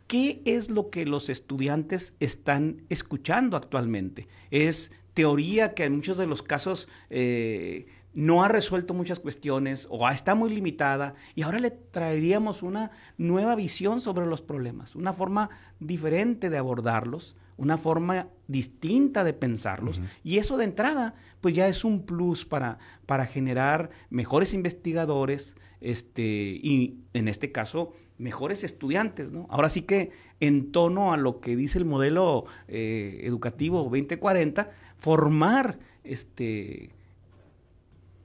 ¿Qué 0.06 0.42
es 0.44 0.70
lo 0.70 0.90
que 0.90 1.06
los 1.06 1.30
estudiantes 1.30 2.16
están 2.20 2.82
escuchando 2.90 3.56
actualmente? 3.56 4.28
Es 4.52 4.92
teoría 5.14 5.76
que 5.76 5.86
en 5.86 5.96
muchos 5.96 6.18
de 6.18 6.28
los 6.28 6.44
casos 6.44 6.90
eh, 7.10 7.86
no 8.14 8.44
ha 8.44 8.50
resuelto 8.50 8.94
muchas 8.94 9.22
cuestiones 9.22 9.88
o 9.90 10.10
está 10.10 10.36
muy 10.36 10.54
limitada 10.54 11.16
y 11.36 11.44
ahora 11.44 11.60
le 11.60 11.72
traeríamos 11.72 12.64
una 12.64 12.92
nueva 13.18 13.56
visión 13.56 14.02
sobre 14.02 14.26
los 14.26 14.42
problemas, 14.42 14.94
una 14.98 15.14
forma 15.14 15.52
diferente 15.80 16.50
de 16.50 16.58
abordarlos, 16.58 17.38
una 17.58 17.78
forma 17.78 18.28
distinta 18.48 19.24
de 19.24 19.34
pensarlos. 19.34 20.02
Y 20.24 20.38
eso 20.38 20.58
de 20.58 20.66
entrada, 20.66 21.16
pues 21.42 21.54
ya 21.54 21.68
es 21.68 21.84
un 21.84 22.06
plus 22.06 22.46
para, 22.46 22.78
para 23.06 23.26
generar 23.26 23.90
mejores 24.10 24.54
investigadores 24.54 25.56
este, 25.82 26.24
y 26.24 27.00
en 27.14 27.28
este 27.28 27.52
caso 27.52 27.94
mejores 28.18 28.64
estudiantes. 28.64 29.32
¿no? 29.32 29.48
Ahora 29.50 29.70
sí 29.70 29.82
que 29.82 30.12
en 30.40 30.72
tono 30.72 31.14
a 31.14 31.18
lo 31.18 31.40
que 31.40 31.56
dice 31.56 31.78
el 31.78 31.86
modelo 31.86 32.46
eh, 32.68 33.22
educativo 33.24 33.84
2040, 33.84 34.72
formar 34.98 35.80
este, 36.04 36.92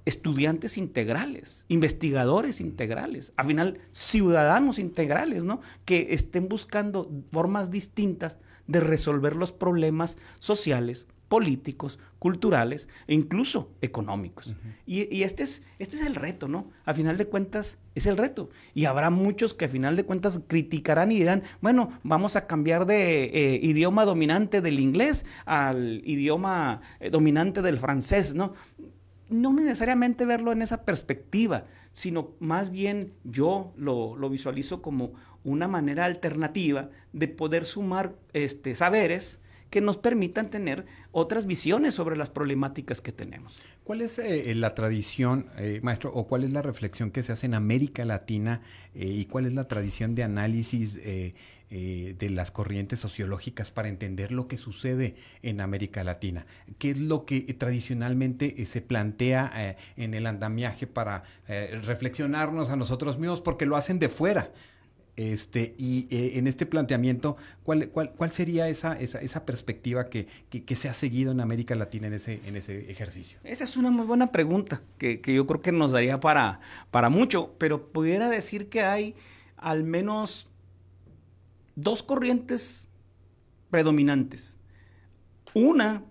estudiantes 0.04 0.78
integrales, 0.78 1.64
investigadores 1.68 2.61
integrales, 2.61 3.32
al 3.37 3.47
final 3.47 3.80
ciudadanos 3.92 4.78
integrales, 4.78 5.44
¿no? 5.44 5.61
Que 5.85 6.08
estén 6.11 6.49
buscando 6.49 7.11
formas 7.30 7.70
distintas 7.70 8.38
de 8.69 8.81
resolver 8.81 9.35
los 9.35 9.51
problemas 9.51 10.19
sociales 10.39 11.09
políticos, 11.29 11.99
culturales 12.19 12.89
e 13.07 13.15
incluso 13.15 13.71
económicos. 13.83 14.55
y, 14.87 15.23
este, 15.23 15.43
es, 15.43 15.63
este 15.79 15.97
es 15.97 16.07
el 16.07 16.15
reto, 16.15 16.49
¿no? 16.49 16.71
A 16.85 16.95
final 16.95 17.19
de 17.19 17.27
cuentas 17.27 17.79
es 17.95 18.07
el 18.07 18.17
reto. 18.17 18.49
Y 18.75 18.87
habrá 18.87 19.11
muchos 19.11 19.55
que 19.55 19.67
a 19.67 19.69
final 19.69 19.95
de 19.95 20.05
cuentas 20.05 20.41
criticarán 20.47 21.13
y 21.13 21.19
dirán, 21.19 21.43
bueno, 21.61 21.91
vamos 22.03 22.37
a 22.37 22.47
cambiar 22.47 22.87
de 22.87 23.25
eh, 23.25 23.61
idioma 23.63 24.05
dominante 24.05 24.61
del 24.61 24.81
inglés 24.81 25.27
al 25.45 26.03
idioma 26.05 26.81
eh, 27.01 27.11
dominante 27.11 27.63
del 27.63 27.79
francés, 27.79 28.35
¿no? 28.35 28.55
No 29.28 29.52
necesariamente 29.52 30.25
verlo 30.25 30.52
en 30.52 30.62
esa 30.62 30.85
perspectiva, 30.85 31.66
sino 31.90 32.30
más 32.40 32.70
bien 32.70 33.12
yo 33.25 33.73
lo, 33.76 34.16
lo 34.16 34.30
visualizo 34.30 34.80
como 34.82 35.12
una 35.44 35.68
manera 35.68 36.04
alternativa 36.04 36.90
de 37.12 37.28
poder 37.28 37.64
sumar 37.64 38.14
este, 38.32 38.75
saberes, 38.75 39.40
que 39.70 39.80
nos 39.80 39.99
permitan 39.99 40.50
tener 40.50 40.87
otras 41.12 41.47
visiones 41.47 41.94
sobre 41.94 42.16
las 42.16 42.30
problemáticas 42.30 43.00
que 43.00 43.12
tenemos. 43.12 43.61
¿Cuál 43.85 44.00
es 44.00 44.18
eh, 44.18 44.54
la 44.54 44.75
tradición, 44.75 45.47
eh, 45.58 45.80
maestro, 45.82 46.11
o 46.14 46.26
cuál 46.26 46.44
es 46.44 46.52
la 46.52 46.62
reflexión 46.62 47.11
que 47.11 47.23
se 47.23 47.32
hace 47.32 47.47
en 47.47 47.54
América 47.54 48.04
Latina 48.04 48.62
eh, 48.94 49.06
y 49.06 49.26
cuál 49.26 49.47
es 49.47 49.52
la 49.52 49.68
tradición 49.68 50.14
de 50.14 50.23
análisis 50.23 50.99
de 51.71 52.31
las 52.31 52.51
corrientes 52.51 53.01
sociológicas 53.01 53.71
para 53.71 53.89
entender 53.89 54.33
lo 54.33 54.49
que 54.49 54.57
sucede 54.57 55.17
en 55.43 55.61
América 55.61 56.03
Latina? 56.05 56.47
¿Qué 56.79 56.91
es 56.91 56.99
lo 56.99 57.25
que 57.25 57.41
tradicionalmente 57.55 58.65
se 58.67 58.81
plantea 58.81 59.77
en 59.97 60.15
el 60.15 60.27
andamiaje 60.27 60.87
para 60.87 61.25
reflexionarnos 61.83 62.71
a 62.71 62.77
nosotros 62.77 63.19
mismos 63.19 63.43
porque 63.43 63.67
lo 63.67 63.77
hacen 63.77 63.99
de 63.99 64.09
fuera? 64.09 64.51
Este, 65.19 65.75
y 65.79 66.07
eh, 66.15 66.39
en 66.39 66.47
este 66.47 66.65
planteamiento, 66.65 67.37
¿cuál, 67.65 67.89
cuál, 67.89 68.13
cuál 68.13 68.31
sería 68.31 68.69
esa, 68.69 68.97
esa, 69.01 69.19
esa 69.19 69.45
perspectiva 69.45 70.05
que, 70.05 70.29
que, 70.49 70.77
se 70.77 70.89
ha 70.89 70.95
seguido 70.95 71.33
en 71.33 71.41
América 71.41 71.75
Latina 71.75 72.07
en 72.07 72.13
ese, 72.13 72.41
en 72.47 72.55
ese 72.55 72.89
ejercicio? 72.89 73.41
Esa 73.43 73.65
es 73.65 73.77
una 73.77 73.91
muy 73.91 74.07
buena 74.07 74.31
pregunta, 74.31 74.81
que, 74.97 75.21
que 75.21 75.35
yo 75.35 75.45
creo 75.45 75.61
que 75.61 75.73
nos 75.73 75.91
daría 75.91 76.21
para, 76.21 76.61
para 76.93 77.09
mucho, 77.09 77.53
pero 77.59 77.89
pudiera 77.89 78.29
decir 78.29 78.69
que 78.69 78.83
hay 78.83 79.17
al 79.57 79.83
menos 79.83 80.47
dos 81.80 82.02
corrientes 82.02 82.88
predominantes. 83.70 84.58
Una 85.54 86.04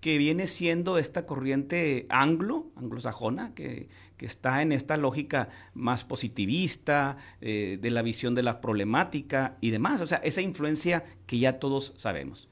que 0.00 0.18
viene 0.18 0.48
siendo 0.48 0.98
esta 0.98 1.26
corriente 1.26 2.06
anglo, 2.08 2.72
anglosajona, 2.74 3.54
que, 3.54 3.88
que 4.16 4.26
está 4.26 4.60
en 4.60 4.72
esta 4.72 4.96
lógica 4.96 5.48
más 5.74 6.02
positivista, 6.02 7.16
eh, 7.40 7.78
de 7.80 7.90
la 7.90 8.02
visión 8.02 8.34
de 8.34 8.42
la 8.42 8.60
problemática 8.60 9.56
y 9.60 9.70
demás. 9.70 10.00
O 10.00 10.06
sea, 10.06 10.18
esa 10.18 10.40
influencia 10.40 11.04
que 11.26 11.38
ya 11.38 11.60
todos 11.60 11.94
sabemos. 11.96 12.48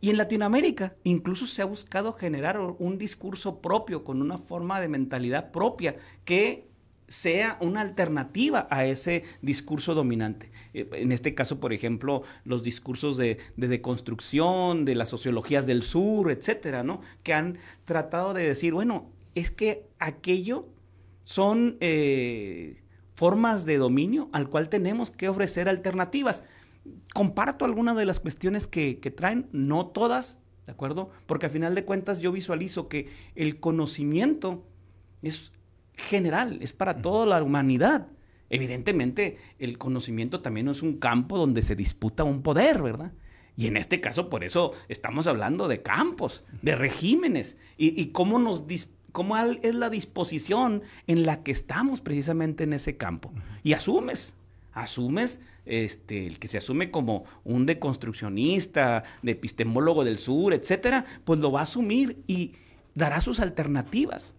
Y 0.00 0.10
en 0.10 0.16
Latinoamérica 0.16 0.96
incluso 1.04 1.46
se 1.46 1.62
ha 1.62 1.66
buscado 1.66 2.12
generar 2.12 2.58
un 2.58 2.98
discurso 2.98 3.60
propio, 3.60 4.02
con 4.02 4.20
una 4.20 4.38
forma 4.38 4.80
de 4.80 4.88
mentalidad 4.88 5.52
propia, 5.52 5.96
que 6.24 6.69
sea 7.10 7.58
una 7.60 7.80
alternativa 7.80 8.68
a 8.70 8.86
ese 8.86 9.24
discurso 9.42 9.94
dominante. 9.94 10.52
Eh, 10.72 10.88
en 10.92 11.10
este 11.10 11.34
caso, 11.34 11.58
por 11.58 11.72
ejemplo, 11.72 12.22
los 12.44 12.62
discursos 12.62 13.16
de, 13.16 13.38
deconstrucción, 13.56 14.84
de 14.84 14.94
las 14.94 15.08
sociologías 15.08 15.66
del 15.66 15.82
sur, 15.82 16.30
etcétera, 16.30 16.84
¿no? 16.84 17.00
Que 17.24 17.34
han 17.34 17.58
tratado 17.84 18.32
de 18.32 18.46
decir, 18.46 18.72
bueno, 18.72 19.10
es 19.34 19.50
que 19.50 19.88
aquello 19.98 20.68
son 21.24 21.76
eh, 21.80 22.80
formas 23.14 23.66
de 23.66 23.78
dominio 23.78 24.30
al 24.32 24.48
cual 24.48 24.68
tenemos 24.68 25.10
que 25.10 25.28
ofrecer 25.28 25.68
alternativas. 25.68 26.44
Comparto 27.12 27.64
algunas 27.64 27.96
de 27.96 28.06
las 28.06 28.20
cuestiones 28.20 28.68
que, 28.68 29.00
que 29.00 29.10
traen, 29.10 29.48
no 29.50 29.88
todas, 29.88 30.38
¿de 30.66 30.72
acuerdo? 30.72 31.10
Porque 31.26 31.46
a 31.46 31.50
final 31.50 31.74
de 31.74 31.84
cuentas 31.84 32.20
yo 32.20 32.30
visualizo 32.30 32.88
que 32.88 33.08
el 33.34 33.58
conocimiento 33.58 34.64
es 35.22 35.50
general, 36.00 36.58
es 36.60 36.72
para 36.72 37.00
toda 37.00 37.26
la 37.26 37.42
humanidad. 37.42 38.08
Evidentemente, 38.48 39.38
el 39.58 39.78
conocimiento 39.78 40.40
también 40.40 40.68
es 40.68 40.82
un 40.82 40.98
campo 40.98 41.38
donde 41.38 41.62
se 41.62 41.76
disputa 41.76 42.24
un 42.24 42.42
poder, 42.42 42.82
¿verdad? 42.82 43.12
Y 43.56 43.66
en 43.66 43.76
este 43.76 44.00
caso, 44.00 44.28
por 44.28 44.42
eso 44.42 44.72
estamos 44.88 45.26
hablando 45.26 45.68
de 45.68 45.82
campos, 45.82 46.44
de 46.62 46.74
regímenes, 46.74 47.56
y, 47.76 48.06
cómo, 48.06 48.38
nos 48.38 48.64
cómo 49.12 49.36
es 49.36 49.74
la 49.74 49.90
disposición 49.90 50.82
en 51.06 51.26
la 51.26 51.42
que 51.42 51.52
estamos 51.52 52.00
precisamente 52.00 52.64
en 52.64 52.72
ese 52.72 52.96
campo. 52.96 53.32
Y 53.62 53.74
asumes, 53.74 54.36
asumes, 54.72 55.40
este, 55.66 56.26
el 56.26 56.38
que 56.38 56.48
se 56.48 56.58
asume 56.58 56.90
como 56.90 57.24
un 57.44 57.66
deconstruccionista, 57.66 59.04
de 59.22 59.32
epistemólogo 59.32 60.04
del 60.04 60.18
sur, 60.18 60.54
etcétera, 60.54 61.04
pues 61.24 61.38
lo 61.40 61.52
va 61.52 61.60
a 61.60 61.64
asumir 61.64 62.22
y 62.26 62.52
dará 62.94 63.20
sus 63.20 63.40
alternativas. 63.40 64.34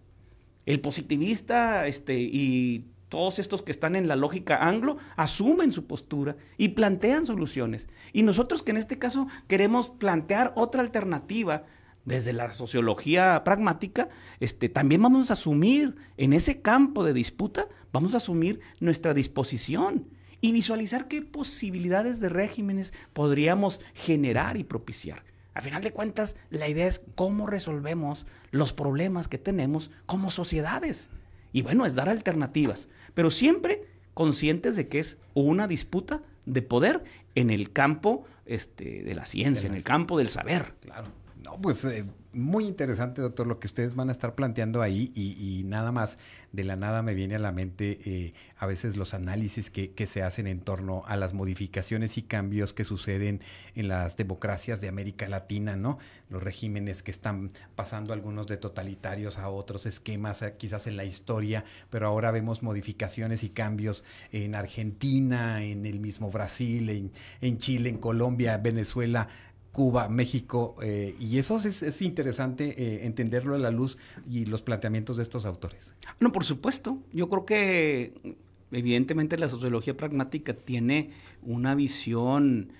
El 0.66 0.80
positivista 0.80 1.86
este, 1.86 2.18
y 2.20 2.86
todos 3.08 3.38
estos 3.38 3.60
que 3.60 3.72
están 3.72 3.94
en 3.94 4.08
la 4.08 4.16
lógica 4.16 4.66
anglo 4.66 4.96
asumen 5.16 5.70
su 5.70 5.86
postura 5.86 6.36
y 6.56 6.68
plantean 6.68 7.26
soluciones. 7.26 7.88
Y 8.14 8.22
nosotros 8.22 8.62
que 8.62 8.70
en 8.70 8.78
este 8.78 8.98
caso 8.98 9.26
queremos 9.48 9.90
plantear 9.90 10.52
otra 10.56 10.80
alternativa 10.80 11.64
desde 12.04 12.32
la 12.32 12.50
sociología 12.52 13.44
pragmática, 13.44 14.08
este, 14.40 14.68
también 14.68 15.02
vamos 15.02 15.30
a 15.30 15.34
asumir 15.34 15.94
en 16.16 16.32
ese 16.32 16.62
campo 16.62 17.04
de 17.04 17.12
disputa, 17.12 17.68
vamos 17.92 18.14
a 18.14 18.16
asumir 18.16 18.60
nuestra 18.80 19.12
disposición 19.12 20.08
y 20.40 20.52
visualizar 20.52 21.06
qué 21.06 21.22
posibilidades 21.22 22.18
de 22.20 22.28
regímenes 22.28 22.94
podríamos 23.12 23.80
generar 23.94 24.56
y 24.56 24.64
propiciar. 24.64 25.22
A 25.54 25.60
final 25.60 25.82
de 25.82 25.92
cuentas, 25.92 26.36
la 26.50 26.68
idea 26.68 26.86
es 26.86 27.02
cómo 27.14 27.46
resolvemos 27.46 28.26
los 28.50 28.72
problemas 28.72 29.28
que 29.28 29.38
tenemos 29.38 29.90
como 30.06 30.30
sociedades. 30.30 31.10
Y 31.52 31.62
bueno, 31.62 31.84
es 31.84 31.94
dar 31.94 32.08
alternativas, 32.08 32.88
pero 33.14 33.30
siempre 33.30 33.86
conscientes 34.14 34.76
de 34.76 34.88
que 34.88 34.98
es 34.98 35.18
una 35.34 35.68
disputa 35.68 36.22
de 36.46 36.62
poder 36.62 37.04
en 37.34 37.50
el 37.50 37.72
campo 37.72 38.24
este, 38.46 39.02
de 39.02 39.14
la 39.14 39.26
ciencia, 39.26 39.68
en 39.68 39.74
el 39.74 39.84
campo 39.84 40.18
del 40.18 40.28
saber. 40.28 40.74
Claro. 40.80 41.08
No, 41.44 41.60
pues 41.60 41.84
eh, 41.84 42.04
muy 42.34 42.66
interesante, 42.66 43.20
doctor, 43.20 43.46
lo 43.46 43.58
que 43.58 43.66
ustedes 43.66 43.94
van 43.94 44.08
a 44.08 44.12
estar 44.12 44.34
planteando 44.34 44.82
ahí 44.82 45.12
y, 45.14 45.64
nada 45.64 45.92
más 45.92 46.18
de 46.52 46.64
la 46.64 46.76
nada 46.76 47.02
me 47.02 47.14
viene 47.14 47.34
a 47.36 47.38
la 47.38 47.52
mente 47.52 47.98
eh, 48.04 48.34
a 48.58 48.66
veces 48.66 48.96
los 48.96 49.14
análisis 49.14 49.70
que, 49.70 49.92
se 50.06 50.22
hacen 50.22 50.46
en 50.46 50.60
torno 50.60 51.04
a 51.06 51.16
las 51.16 51.32
modificaciones 51.32 52.18
y 52.18 52.22
cambios 52.22 52.74
que 52.74 52.84
suceden 52.84 53.40
en 53.74 53.88
las 53.88 54.16
democracias 54.16 54.80
de 54.80 54.88
América 54.88 55.28
Latina, 55.28 55.76
¿no? 55.76 55.98
Los 56.28 56.42
regímenes 56.42 57.02
que 57.02 57.10
están 57.10 57.50
pasando 57.76 58.12
algunos 58.12 58.46
de 58.46 58.56
totalitarios 58.56 59.38
a 59.38 59.48
otros 59.48 59.86
esquemas, 59.86 60.42
eh, 60.42 60.54
quizás 60.58 60.86
en 60.86 60.96
la 60.96 61.04
historia, 61.04 61.64
pero 61.88 62.08
ahora 62.08 62.30
vemos 62.30 62.62
modificaciones 62.62 63.44
y 63.44 63.50
cambios 63.50 64.04
en 64.32 64.54
Argentina, 64.54 65.62
en 65.62 65.86
el 65.86 66.00
mismo 66.00 66.30
Brasil, 66.30 66.90
en, 66.90 67.12
en 67.40 67.58
Chile, 67.58 67.88
en 67.88 67.98
Colombia, 67.98 68.58
Venezuela 68.58 69.28
Cuba, 69.72 70.10
México, 70.10 70.76
eh, 70.82 71.16
y 71.18 71.38
eso 71.38 71.56
es, 71.56 72.02
interesante 72.02 72.74
eh, 72.76 73.06
entenderlo 73.06 73.54
a 73.54 73.58
la 73.58 73.70
luz 73.70 73.96
y 74.30 74.44
los 74.44 74.60
planteamientos 74.60 75.16
de 75.16 75.22
estos 75.22 75.46
autores. 75.46 75.96
No, 76.20 76.30
por 76.30 76.44
supuesto. 76.44 76.98
Yo 77.12 77.28
creo 77.28 77.46
que 77.46 78.36
evidentemente 78.70 79.38
la 79.38 79.48
sociología 79.48 79.96
pragmática 79.96 80.52
tiene 80.52 81.10
una 81.42 81.74
visión 81.74 82.72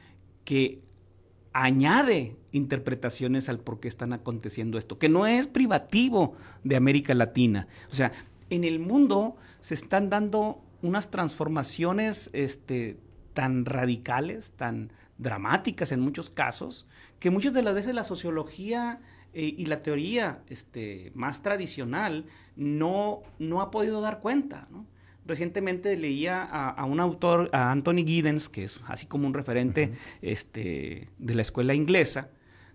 que 0.44 0.82
añade 1.54 2.36
interpretaciones 2.52 3.48
al 3.48 3.58
por 3.58 3.80
qué 3.80 3.88
están 3.88 4.12
aconteciendo 4.12 4.78
esto, 4.78 4.98
que 4.98 5.08
no 5.08 5.26
es 5.26 5.46
privativo 5.46 6.34
de 6.62 6.76
América 6.76 7.14
Latina. 7.14 7.68
O 7.90 7.94
sea, 7.94 8.12
en 8.50 8.64
el 8.64 8.78
mundo 8.78 9.36
se 9.60 9.74
están 9.74 10.10
dando 10.10 10.62
unas 10.82 11.10
transformaciones 11.10 12.28
este, 12.34 12.98
tan 13.32 13.64
radicales, 13.64 14.52
tan 14.52 14.92
dramáticas 15.22 15.92
en 15.92 16.00
muchos 16.00 16.30
casos, 16.30 16.86
que 17.18 17.30
muchas 17.30 17.52
de 17.52 17.62
las 17.62 17.74
veces 17.74 17.94
la 17.94 18.04
sociología 18.04 19.00
eh, 19.32 19.54
y 19.56 19.66
la 19.66 19.78
teoría 19.78 20.42
este, 20.48 21.12
más 21.14 21.42
tradicional 21.42 22.26
no, 22.56 23.22
no 23.38 23.60
ha 23.60 23.70
podido 23.70 24.00
dar 24.00 24.20
cuenta. 24.20 24.68
Recientemente 25.24 25.96
leía 25.96 26.42
a, 26.42 26.84
un 26.84 26.98
autor, 26.98 27.48
a 27.52 27.70
Anthony 27.70 28.04
Giddens, 28.04 28.48
que 28.48 28.64
es 28.64 28.80
así 28.88 29.06
como 29.06 29.28
un 29.28 29.34
referente 29.34 29.92
este, 30.20 31.08
de 31.18 31.34
la 31.34 31.42
escuela 31.42 31.74
inglesa, 31.74 32.30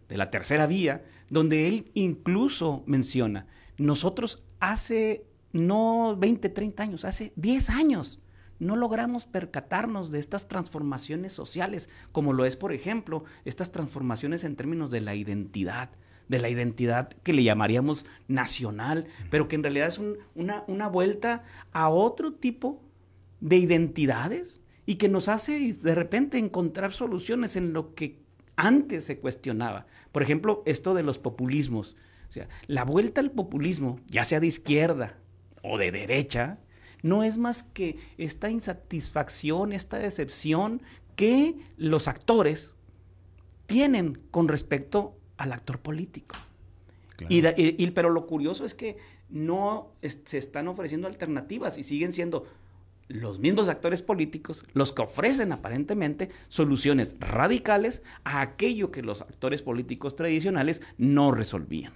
de 0.07 0.15
la 0.15 0.31
tercera 0.31 0.65
vía, 0.65 1.03
donde 1.29 1.67
él 1.67 1.91
incluso 1.93 2.83
menciona, 2.87 3.47
nosotros 3.77 4.43
hace 4.59 5.25
no 5.51 6.15
20, 6.17 6.49
30 6.49 6.83
años, 6.83 7.05
hace 7.05 7.33
10 7.35 7.69
años, 7.69 8.19
no 8.59 8.75
logramos 8.75 9.25
percatarnos 9.25 10.11
de 10.11 10.19
estas 10.19 10.47
transformaciones 10.47 11.31
sociales, 11.31 11.89
como 12.11 12.33
lo 12.33 12.45
es, 12.45 12.55
por 12.55 12.73
ejemplo, 12.73 13.23
estas 13.45 13.71
transformaciones 13.71 14.43
en 14.43 14.55
términos 14.55 14.89
de 14.89 15.01
la 15.01 15.15
identidad, 15.15 15.89
de 16.27 16.39
la 16.39 16.49
identidad 16.49 17.09
que 17.09 17.33
le 17.33 17.43
llamaríamos 17.43 18.05
nacional, 18.27 19.07
pero 19.29 19.47
que 19.47 19.55
en 19.55 19.63
realidad 19.63 19.87
es 19.87 19.99
una, 20.35 20.63
una 20.67 20.87
vuelta 20.87 21.43
a 21.71 21.89
otro 21.89 22.33
tipo 22.33 22.81
de 23.39 23.57
identidades 23.57 24.61
y 24.85 24.95
que 24.95 25.09
nos 25.09 25.27
hace 25.27 25.73
de 25.73 25.95
repente 25.95 26.37
encontrar 26.37 26.91
soluciones 26.91 27.55
en 27.55 27.73
lo 27.73 27.93
que 27.93 28.19
antes 28.55 29.05
se 29.05 29.19
cuestionaba. 29.19 29.85
Por 30.11 30.23
ejemplo, 30.23 30.63
esto 30.65 30.93
de 30.93 31.03
los 31.03 31.19
populismos. 31.19 31.95
O 32.27 32.31
sea, 32.31 32.49
la 32.65 32.83
vuelta 32.83 33.21
al 33.21 33.31
populismo, 33.31 33.99
ya 34.07 34.25
sea 34.25 34.39
de 34.39 34.47
izquierda 34.47 35.19
o 35.61 35.77
de 35.77 35.91
derecha, 35.91 36.59
no 37.07 37.23
es 37.23 37.37
más 37.37 37.63
que 37.63 37.97
esta 38.17 38.49
insatisfacción, 38.49 39.73
esta 39.73 39.97
decepción 39.97 40.81
que 41.15 41.55
los 41.77 42.07
actores 42.07 42.75
tienen 43.65 44.19
con 44.31 44.47
respecto 44.47 45.17
al 45.37 45.51
actor 45.51 45.79
político. 45.79 46.35
Y, 47.29 47.91
pero 47.91 48.11
lo 48.11 48.27
curioso 48.27 48.63
es 48.63 48.75
que 48.75 48.97
no 49.29 49.91
se 50.01 50.37
están 50.37 50.67
ofreciendo 50.67 51.07
alternativas 51.07 51.77
y 51.77 51.83
siguen 51.83 52.11
siendo 52.11 52.45
los 53.07 53.39
mismos 53.39 53.69
actores 53.69 54.01
políticos 54.01 54.65
los 54.73 54.91
que 54.91 55.01
ofrecen 55.01 55.53
aparentemente 55.53 56.29
soluciones 56.49 57.15
radicales 57.19 58.03
a 58.23 58.41
aquello 58.41 58.91
que 58.91 59.01
los 59.01 59.21
actores 59.21 59.61
políticos 59.61 60.15
tradicionales 60.15 60.81
no 60.97 61.31
resolvían. 61.31 61.93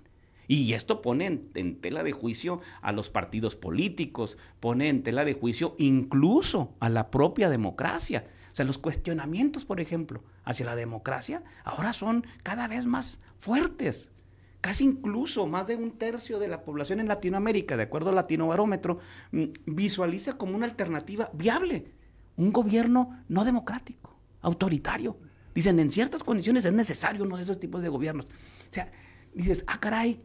Y 0.51 0.73
esto 0.73 1.01
pone 1.01 1.47
en, 1.53 1.79
tela 1.79 2.03
de 2.03 2.11
juicio 2.11 2.59
a 2.81 2.91
los 2.91 3.09
partidos 3.09 3.55
políticos, 3.55 4.37
pone 4.59 4.89
en 4.89 5.01
tela 5.01 5.23
de 5.23 5.33
juicio 5.33 5.77
incluso 5.79 6.75
a 6.81 6.89
la 6.89 7.09
propia 7.09 7.49
democracia. 7.49 8.27
O 8.51 8.55
sea, 8.55 8.65
los 8.65 8.77
cuestionamientos, 8.77 9.63
por 9.63 9.79
ejemplo, 9.79 10.25
hacia 10.43 10.65
la 10.65 10.75
democracia 10.75 11.41
ahora 11.63 11.93
son 11.93 12.27
cada 12.43 12.67
vez 12.67 12.85
más 12.85 13.21
fuertes. 13.39 14.11
Casi 14.59 14.83
incluso 14.83 15.47
más 15.47 15.67
de 15.67 15.77
un 15.77 15.91
tercio 15.91 16.37
de 16.37 16.49
la 16.49 16.65
población 16.65 16.99
en 16.99 17.07
Latinoamérica, 17.07 17.77
de 17.77 17.83
acuerdo 17.83 18.09
al 18.09 18.15
Latino 18.15 18.47
Barómetro, 18.47 18.99
mm, 19.31 19.43
visualiza 19.67 20.37
como 20.37 20.57
una 20.57 20.65
alternativa 20.65 21.29
viable 21.31 21.93
un 22.35 22.51
gobierno 22.51 23.23
no 23.29 23.45
democrático, 23.45 24.19
autoritario. 24.41 25.17
Dicen, 25.55 25.79
en 25.79 25.91
ciertas 25.91 26.25
condiciones 26.25 26.65
es 26.65 26.73
necesario 26.73 27.23
uno 27.23 27.37
de 27.37 27.43
esos 27.43 27.57
tipos 27.57 27.81
de 27.83 27.87
gobiernos. 27.87 28.25
O 28.25 28.29
sea, 28.69 28.91
dices, 29.33 29.63
ah, 29.67 29.79
caray, 29.79 30.21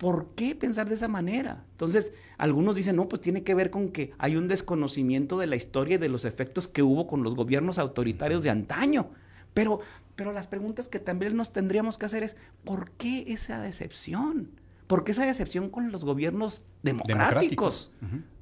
¿Por 0.00 0.28
qué 0.34 0.54
pensar 0.54 0.88
de 0.88 0.94
esa 0.94 1.08
manera? 1.08 1.66
Entonces, 1.72 2.14
algunos 2.38 2.74
dicen, 2.74 2.96
no, 2.96 3.06
pues 3.06 3.20
tiene 3.20 3.42
que 3.42 3.54
ver 3.54 3.70
con 3.70 3.90
que 3.90 4.14
hay 4.16 4.34
un 4.34 4.48
desconocimiento 4.48 5.36
de 5.36 5.46
la 5.46 5.56
historia 5.56 5.96
y 5.96 5.98
de 5.98 6.08
los 6.08 6.24
efectos 6.24 6.68
que 6.68 6.82
hubo 6.82 7.06
con 7.06 7.22
los 7.22 7.34
gobiernos 7.34 7.78
autoritarios 7.78 8.42
de 8.42 8.48
antaño. 8.48 9.10
Pero, 9.52 9.80
pero 10.16 10.32
las 10.32 10.46
preguntas 10.46 10.88
que 10.88 11.00
también 11.00 11.36
nos 11.36 11.52
tendríamos 11.52 11.98
que 11.98 12.06
hacer 12.06 12.22
es, 12.22 12.38
¿por 12.64 12.92
qué 12.92 13.26
esa 13.28 13.60
decepción? 13.60 14.52
¿Por 14.86 15.04
qué 15.04 15.12
esa 15.12 15.26
decepción 15.26 15.68
con 15.68 15.92
los 15.92 16.02
gobiernos 16.06 16.62
democráticos? 16.82 17.92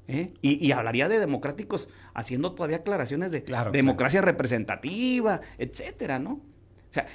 ¿Eh? 0.07 0.31
y, 0.41 0.71
hablaría 0.71 1.09
de 1.09 1.19
democráticos 1.19 1.89
haciendo 2.13 2.53
todavía 2.53 2.77
aclaraciones 2.77 3.33
de 3.33 3.43
democracia 3.73 4.21
representativa, 4.21 5.41
etcétera, 5.57 6.19
¿no? 6.19 6.31
O 6.31 6.41
sea, 6.89 7.05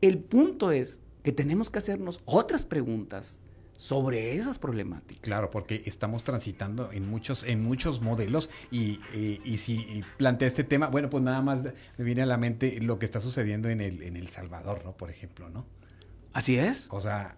el 0.00 0.18
punto 0.18 0.72
es 0.72 1.02
que 1.22 1.30
tenemos 1.30 1.70
que 1.70 1.78
hacernos 1.78 2.20
otras 2.24 2.66
preguntas 2.66 3.40
sobre 3.76 4.36
esas 4.36 4.58
problemáticas. 4.58 5.22
Claro, 5.22 5.50
porque 5.50 5.82
estamos 5.86 6.24
transitando 6.24 6.92
en 6.92 7.08
muchos, 7.08 7.44
en 7.44 7.62
muchos 7.62 8.00
modelos 8.00 8.50
y, 8.70 9.00
si 9.58 10.04
plantea 10.16 10.48
este 10.48 10.64
tema, 10.64 10.88
bueno, 10.88 11.10
pues 11.10 11.22
nada 11.22 11.42
más 11.42 11.62
me 11.62 12.04
viene 12.04 12.22
a 12.22 12.26
la 12.26 12.36
mente 12.36 12.80
lo 12.80 12.98
que 12.98 13.04
está 13.04 13.20
sucediendo 13.20 13.68
en 13.68 13.80
el, 13.80 14.02
en 14.02 14.16
El 14.16 14.28
Salvador, 14.28 14.84
¿no? 14.84 14.96
Por 14.96 15.10
ejemplo, 15.10 15.48
¿no? 15.50 15.66
Así 16.32 16.58
es. 16.58 16.88
O 16.90 17.00
sea, 17.00 17.36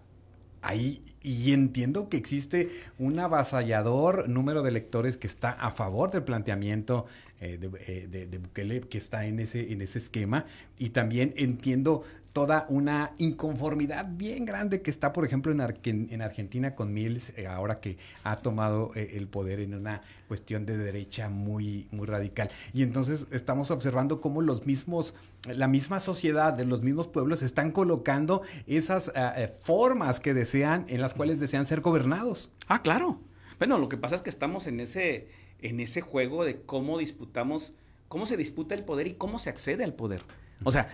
ahí, 0.61 1.03
y 1.21 1.53
entiendo 1.53 2.09
que 2.09 2.17
existe 2.17 2.69
un 2.97 3.19
avasallador 3.19 4.27
número 4.27 4.63
de 4.63 4.69
electores 4.69 5.17
que 5.17 5.27
está 5.27 5.51
a 5.51 5.71
favor 5.71 6.11
del 6.11 6.23
planteamiento 6.23 7.05
eh, 7.39 7.59
eh, 7.87 8.07
de, 8.09 8.27
de, 8.27 8.37
Bukele, 8.39 8.81
que 8.81 8.97
está 8.97 9.27
en 9.27 9.39
ese, 9.39 9.71
en 9.71 9.81
ese 9.81 9.99
esquema, 9.99 10.45
y 10.77 10.89
también 10.89 11.33
entiendo 11.37 12.03
toda 12.37 12.67
una 12.69 13.13
inconformidad 13.17 14.05
bien 14.11 14.45
grande 14.45 14.83
que 14.83 14.91
está, 14.91 15.11
por 15.11 15.25
ejemplo, 15.25 15.51
en, 15.51 16.07
en 16.11 16.21
Argentina 16.21 16.75
con 16.75 16.93
Mills, 16.93 17.35
eh, 17.35 17.47
ahora 17.47 17.79
que 17.79 17.97
ha 18.23 18.35
tomado 18.35 18.91
eh, 18.93 19.13
el 19.15 19.27
poder 19.27 19.59
en 19.59 19.73
una 19.73 20.03
cuestión 20.27 20.67
de 20.67 20.77
derecha 20.77 21.29
muy, 21.31 21.87
muy 21.89 22.05
radical. 22.05 22.51
Y 22.73 22.83
entonces 22.83 23.29
estamos 23.31 23.71
observando 23.71 24.21
cómo 24.21 24.43
los 24.43 24.67
mismos, 24.67 25.15
la 25.47 25.67
misma 25.67 25.99
sociedad 25.99 26.53
de 26.53 26.65
los 26.65 26.83
mismos 26.83 27.07
pueblos 27.07 27.41
están 27.41 27.71
colocando 27.71 28.43
esas 28.67 29.11
eh, 29.15 29.47
formas 29.47 30.19
que 30.19 30.35
desean, 30.35 30.85
en 30.89 31.01
las 31.01 31.15
cuales 31.15 31.39
desean 31.39 31.65
ser 31.65 31.81
gobernados. 31.81 32.51
Ah, 32.67 32.83
claro. 32.83 33.19
Bueno, 33.57 33.79
lo 33.79 33.89
que 33.89 33.97
pasa 33.97 34.15
es 34.15 34.21
que 34.21 34.29
estamos 34.29 34.67
en 34.67 34.79
ese, 34.79 35.27
en 35.63 35.79
ese 35.79 36.01
juego 36.01 36.45
de 36.45 36.61
cómo 36.61 36.99
disputamos, 36.99 37.73
cómo 38.07 38.27
se 38.27 38.37
disputa 38.37 38.75
el 38.75 38.83
poder 38.83 39.07
y 39.07 39.15
cómo 39.15 39.39
se 39.39 39.49
accede 39.49 39.83
al 39.83 39.95
poder. 39.95 40.21
O 40.63 40.71
sea, 40.71 40.87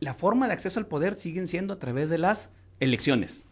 la 0.00 0.14
forma 0.14 0.46
de 0.46 0.52
acceso 0.52 0.78
al 0.78 0.86
poder 0.86 1.18
siguen 1.18 1.48
siendo 1.48 1.74
a 1.74 1.78
través 1.78 2.10
de 2.10 2.18
las 2.18 2.50
elecciones, 2.80 3.46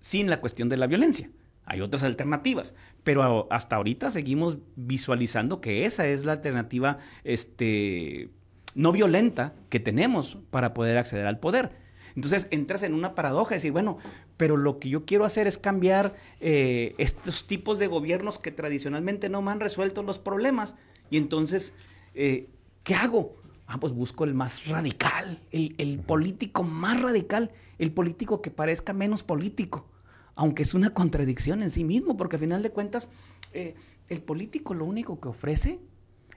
sin 0.00 0.30
la 0.30 0.40
cuestión 0.40 0.68
de 0.68 0.76
la 0.76 0.86
violencia. 0.86 1.30
Hay 1.64 1.80
otras 1.80 2.04
alternativas, 2.04 2.74
pero 3.02 3.48
hasta 3.50 3.76
ahorita 3.76 4.10
seguimos 4.10 4.58
visualizando 4.76 5.60
que 5.60 5.84
esa 5.84 6.06
es 6.06 6.24
la 6.24 6.32
alternativa 6.32 6.98
este, 7.24 8.30
no 8.76 8.92
violenta 8.92 9.52
que 9.68 9.80
tenemos 9.80 10.38
para 10.50 10.74
poder 10.74 10.96
acceder 10.96 11.26
al 11.26 11.40
poder. 11.40 11.72
Entonces 12.14 12.48
entras 12.50 12.82
en 12.82 12.94
una 12.94 13.14
paradoja, 13.14 13.50
de 13.50 13.56
decir, 13.56 13.72
bueno, 13.72 13.98
pero 14.36 14.56
lo 14.56 14.78
que 14.78 14.88
yo 14.88 15.04
quiero 15.04 15.24
hacer 15.24 15.46
es 15.46 15.58
cambiar 15.58 16.14
eh, 16.40 16.94
estos 16.98 17.46
tipos 17.46 17.78
de 17.78 17.88
gobiernos 17.88 18.38
que 18.38 18.52
tradicionalmente 18.52 19.28
no 19.28 19.42
me 19.42 19.50
han 19.50 19.60
resuelto 19.60 20.02
los 20.02 20.18
problemas. 20.18 20.76
Y 21.10 21.18
entonces, 21.18 21.74
eh, 22.14 22.48
¿qué 22.84 22.94
hago? 22.94 23.36
Ah, 23.66 23.78
pues 23.80 23.92
busco 23.92 24.24
el 24.24 24.34
más 24.34 24.66
radical, 24.66 25.42
el, 25.50 25.98
político 25.98 26.62
más 26.62 27.02
radical, 27.02 27.50
el 27.78 27.92
político 27.92 28.40
que 28.40 28.50
parezca 28.50 28.92
menos 28.92 29.24
político, 29.24 29.88
aunque 30.36 30.62
es 30.62 30.72
una 30.74 30.90
contradicción 30.90 31.62
en 31.62 31.70
sí 31.70 31.82
mismo, 31.82 32.16
porque 32.16 32.36
a 32.36 32.38
final 32.38 32.62
de 32.62 32.70
cuentas, 32.70 33.10
eh, 33.52 33.74
el 34.08 34.22
político 34.22 34.72
lo 34.72 34.84
único 34.84 35.20
que 35.20 35.28
ofrece 35.28 35.80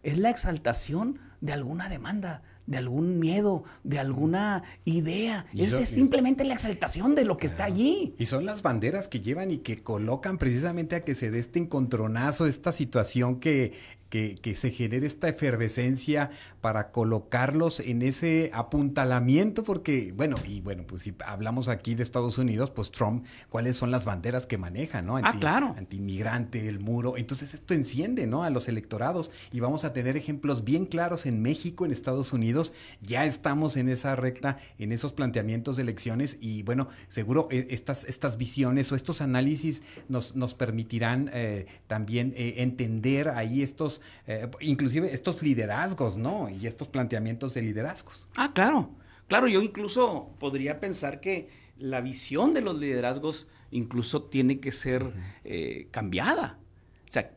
es 0.02 0.18
la 0.18 0.32
exaltación 0.32 1.20
de 1.42 1.54
alguna 1.54 1.88
demanda, 1.88 2.42
de 2.66 2.78
algún 2.78 3.20
miedo, 3.20 3.64
de 3.84 4.00
alguna 4.00 4.64
idea. 4.86 5.46
Esa 5.56 5.82
es 5.82 5.90
simplemente 5.90 6.44
la 6.46 6.54
exaltación 6.54 7.16
de 7.16 7.26
lo 7.26 7.36
que 7.38 7.48
está 7.48 7.66
allí. 7.66 8.16
Y 8.20 8.28
son 8.28 8.46
las 8.46 8.62
banderas 8.62 9.08
que 9.08 9.22
llevan 9.22 9.52
y 9.52 9.58
que 9.58 9.82
colocan 9.82 10.38
precisamente 10.38 10.96
a 10.96 11.04
que 11.04 11.16
se 11.16 11.32
dé 11.32 11.40
este 11.40 11.60
encontronazo, 11.60 12.46
esta 12.46 12.72
situación 12.72 13.40
que 13.40 13.74
que, 14.10 14.56
se 14.56 14.72
genere 14.72 15.06
esta 15.06 15.30
efervescencia 15.30 16.32
para 16.62 16.92
colocarlos 16.92 17.80
en 17.80 18.02
ese 18.02 18.50
apuntalamiento, 18.54 19.64
porque, 19.64 20.12
bueno, 20.16 20.38
y 20.46 20.62
bueno, 20.62 20.84
pues 20.86 21.04
si 21.04 21.16
hablamos 21.26 21.68
aquí 21.68 21.96
de 21.96 22.04
Estados 22.04 22.38
Unidos, 22.38 22.72
pues 22.72 22.92
Trump, 22.92 23.26
¿cuáles 23.50 23.78
son 23.78 23.92
las 23.92 24.06
banderas 24.06 24.46
que 24.46 24.58
maneja, 24.58 25.02
no? 25.02 25.18
ah, 25.18 25.34
claro. 25.40 25.76
Anti-inmigrante, 25.78 26.68
el 26.68 26.80
muro. 26.80 27.18
Entonces 27.18 27.54
esto 27.54 27.74
enciende, 27.74 28.26
¿no? 28.28 28.44
A 28.44 28.50
los 28.50 28.68
electorados 28.68 29.32
y 29.52 29.60
vamos 29.60 29.86
a 29.86 29.94
tener 29.94 30.18
ejemplos 30.18 30.64
bien 30.64 30.86
claros 30.86 31.26
en 31.26 31.42
México, 31.42 31.86
en 31.86 31.92
Estados 31.92 32.34
Unidos. 32.34 32.74
Ya 33.02 33.26
estamos 33.26 33.78
en 33.78 33.90
esa 33.90 34.16
recta, 34.16 34.58
en 34.80 34.92
esos 34.92 35.14
planteamientos 35.14 35.76
de 35.76 35.84
elecciones 35.84 36.38
y, 36.42 36.64
bueno, 36.64 36.90
seguro 37.08 37.48
eh, 37.52 37.68
estas, 37.70 38.04
estas 38.06 38.38
visiones 38.38 38.92
o 38.92 38.96
estos 38.96 39.22
análisis 39.22 39.84
nos, 40.08 40.36
nos 40.36 40.56
permitirán 40.56 41.30
eh, 41.34 41.68
también 41.88 42.34
eh, 42.36 42.56
entender 42.58 43.30
ahí 43.30 43.62
estos 43.62 43.99
eh, 44.28 44.50
inclusive 44.62 45.14
estos 45.14 45.42
liderazgos, 45.42 46.18
¿no? 46.18 46.50
Y 46.50 46.68
estos 46.68 46.88
planteamientos 46.88 47.54
de 47.54 47.62
liderazgos. 47.62 48.28
Ah, 48.38 48.52
claro. 48.54 48.92
Claro, 49.28 49.48
yo 49.48 49.62
incluso 49.62 50.36
podría 50.40 50.80
pensar 50.80 51.20
que 51.20 51.50
la 51.78 52.02
visión 52.02 52.54
de 52.54 52.62
los 52.62 52.80
liderazgos 52.80 53.48
incluso 53.72 54.24
tiene 54.24 54.60
que 54.60 54.72
ser 54.72 55.14
eh, 55.44 55.88
cambiada. 55.92 56.60
O 57.08 57.12
sea, 57.12 57.32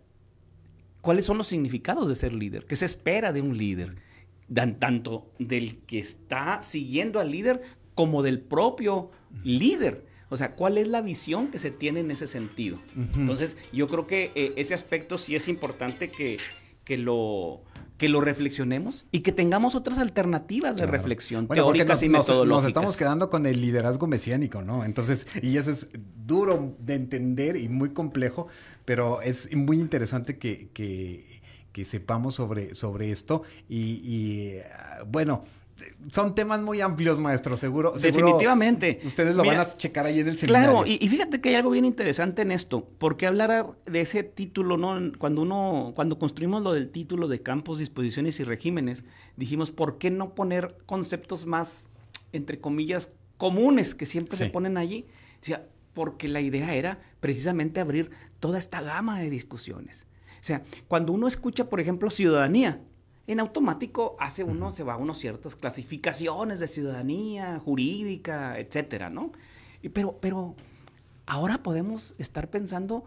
¿cuáles 1.00 1.26
son 1.26 1.38
los 1.38 1.46
significados 1.46 2.08
de 2.08 2.14
ser 2.14 2.34
líder? 2.34 2.66
¿Qué 2.66 2.76
se 2.76 2.86
espera 2.86 3.32
de 3.32 3.42
un 3.42 3.56
líder? 3.56 3.96
Dan, 4.48 4.78
tanto 4.78 5.30
del 5.38 5.78
que 5.80 5.98
está 5.98 6.62
siguiendo 6.62 7.20
al 7.20 7.30
líder 7.30 7.62
como 7.94 8.22
del 8.22 8.40
propio 8.40 9.10
líder. 9.44 10.06
O 10.32 10.36
sea, 10.38 10.54
¿cuál 10.54 10.78
es 10.78 10.88
la 10.88 11.02
visión 11.02 11.48
que 11.48 11.58
se 11.58 11.70
tiene 11.70 12.00
en 12.00 12.10
ese 12.10 12.26
sentido? 12.26 12.78
Entonces, 13.16 13.58
yo 13.70 13.86
creo 13.86 14.06
que 14.06 14.32
eh, 14.34 14.54
ese 14.56 14.72
aspecto 14.72 15.18
sí 15.18 15.36
es 15.36 15.46
importante 15.46 16.10
que, 16.10 16.38
que 16.84 16.96
lo 16.96 17.60
que 17.98 18.08
lo 18.08 18.22
reflexionemos 18.22 19.04
y 19.12 19.20
que 19.20 19.30
tengamos 19.30 19.74
otras 19.74 19.98
alternativas 19.98 20.76
de 20.76 20.86
reflexión 20.86 21.46
teóricas 21.48 22.02
y 22.02 22.08
metodológicas. 22.08 22.62
Nos 22.62 22.66
estamos 22.66 22.96
quedando 22.96 23.28
con 23.28 23.44
el 23.44 23.60
liderazgo 23.60 24.06
mesiánico, 24.06 24.62
¿no? 24.62 24.86
Entonces, 24.86 25.26
y 25.42 25.58
eso 25.58 25.70
es 25.70 25.90
duro 26.26 26.76
de 26.78 26.94
entender 26.94 27.56
y 27.56 27.68
muy 27.68 27.90
complejo, 27.90 28.48
pero 28.86 29.20
es 29.20 29.54
muy 29.54 29.80
interesante 29.80 30.38
que, 30.38 30.70
que, 30.72 31.84
sepamos 31.84 32.36
sobre, 32.36 32.74
sobre 32.74 33.12
esto. 33.12 33.42
Y, 33.68 34.00
y 34.02 34.60
bueno, 35.08 35.44
son 36.10 36.34
temas 36.34 36.60
muy 36.60 36.80
amplios, 36.80 37.18
maestro, 37.18 37.56
seguro. 37.56 37.92
Definitivamente. 37.92 39.00
ustedes 39.04 39.34
lo 39.34 39.44
van 39.44 39.60
a 39.60 39.68
checar 39.68 40.06
ahí 40.06 40.20
en 40.20 40.28
el 40.28 40.38
seminario. 40.38 40.70
Claro, 40.70 40.86
y, 40.86 41.08
fíjate 41.08 41.40
que 41.40 41.50
hay 41.50 41.54
algo 41.56 41.70
bien 41.70 41.84
interesante 41.84 42.42
en 42.42 42.52
esto, 42.52 42.88
porque 42.98 43.26
hablar 43.26 43.74
de 43.86 44.00
ese 44.00 44.22
título, 44.22 44.76
¿no? 44.76 44.98
Cuando 45.18 45.42
uno, 45.42 45.92
cuando 45.94 46.18
construimos 46.18 46.62
lo 46.62 46.72
del 46.72 46.90
título 46.90 47.28
de 47.28 47.42
campos, 47.42 47.78
disposiciones 47.78 48.40
y 48.40 48.44
regímenes, 48.44 49.04
dijimos, 49.36 49.70
¿por 49.70 49.98
qué 49.98 50.10
no 50.10 50.34
poner 50.34 50.76
conceptos 50.86 51.46
más 51.46 51.90
entre 52.32 52.60
comillas, 52.60 53.12
comunes 53.36 53.94
que 53.94 54.06
siempre 54.06 54.36
se 54.36 54.50
ponen 54.50 54.76
allí. 54.76 55.06
O 55.40 55.44
sea, 55.44 55.66
porque 55.94 56.28
la 56.28 56.40
idea 56.40 56.74
era 56.74 57.00
precisamente 57.20 57.80
abrir 57.80 58.10
toda 58.40 58.58
esta 58.58 58.80
gama 58.80 59.20
de 59.20 59.30
discusiones. 59.30 60.06
O 60.40 60.44
sea, 60.44 60.64
cuando 60.88 61.12
uno 61.12 61.28
escucha, 61.28 61.68
por 61.68 61.80
ejemplo, 61.80 62.10
ciudadanía, 62.10 62.80
en 63.26 63.40
automático 63.40 64.16
hace 64.18 64.44
uno, 64.44 64.72
se 64.72 64.82
va 64.82 64.94
a 64.94 64.96
unas 64.96 65.18
ciertas 65.18 65.56
clasificaciones 65.56 66.58
de 66.58 66.66
ciudadanía, 66.66 67.58
jurídica, 67.58 68.58
etcétera, 68.58 69.10
¿no? 69.10 69.32
pero, 69.92 70.18
pero 70.20 70.54
ahora 71.26 71.62
podemos 71.62 72.14
estar 72.18 72.50
pensando 72.50 73.04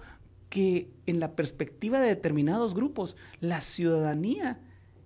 que 0.49 0.89
en 1.06 1.19
la 1.19 1.36
perspectiva 1.36 1.99
de 1.99 2.10
determinados 2.10 2.73
grupos, 2.73 3.15
la 3.39 3.62
ciudadanía 3.62 4.60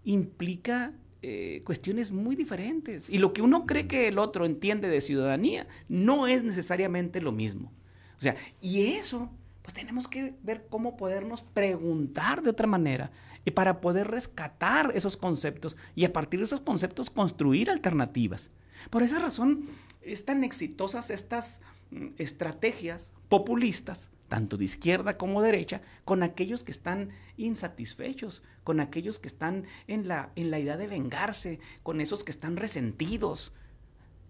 implica 0.03 0.93
eh, 1.21 1.63
cuestiones 1.65 2.11
muy 2.11 2.35
diferentes. 2.35 3.09
Y 3.09 3.17
lo 3.17 3.33
que 3.33 3.41
uno 3.41 3.65
cree 3.65 3.87
que 3.87 4.07
el 4.07 4.19
otro 4.19 4.45
entiende 4.45 4.89
de 4.89 5.01
ciudadanía 5.01 5.67
no 5.87 6.27
es 6.27 6.43
necesariamente 6.43 7.19
lo 7.21 7.31
mismo. 7.31 7.71
O 8.17 8.21
sea, 8.21 8.35
y 8.61 8.93
eso, 8.93 9.29
pues 9.61 9.73
tenemos 9.73 10.07
que 10.07 10.35
ver 10.43 10.67
cómo 10.69 10.97
podernos 10.97 11.41
preguntar 11.41 12.41
de 12.41 12.49
otra 12.49 12.67
manera 12.67 13.11
y 13.49 13.51
para 13.51 13.81
poder 13.81 14.07
rescatar 14.07 14.91
esos 14.93 15.17
conceptos 15.17 15.75
y 15.95 16.05
a 16.05 16.13
partir 16.13 16.39
de 16.39 16.45
esos 16.45 16.61
conceptos 16.61 17.09
construir 17.09 17.71
alternativas. 17.71 18.51
Por 18.91 19.01
esa 19.01 19.19
razón, 19.19 19.67
están 20.03 20.43
exitosas 20.43 21.09
estas 21.09 21.61
mm, 21.89 22.09
estrategias 22.17 23.11
populistas 23.27 24.11
tanto 24.27 24.57
de 24.57 24.65
izquierda 24.65 25.17
como 25.17 25.41
derecha, 25.41 25.81
con 26.05 26.21
aquellos 26.21 26.63
que 26.63 26.71
están 26.71 27.09
insatisfechos, 27.37 28.43
con 28.63 28.79
aquellos 28.79 29.17
que 29.17 29.27
están 29.27 29.65
en 29.87 30.07
la, 30.07 30.31
en 30.35 30.51
la 30.51 30.59
idea 30.59 30.77
de 30.77 30.85
vengarse, 30.85 31.59
con 31.81 31.99
esos 31.99 32.23
que 32.23 32.29
están 32.29 32.55
resentidos, 32.55 33.51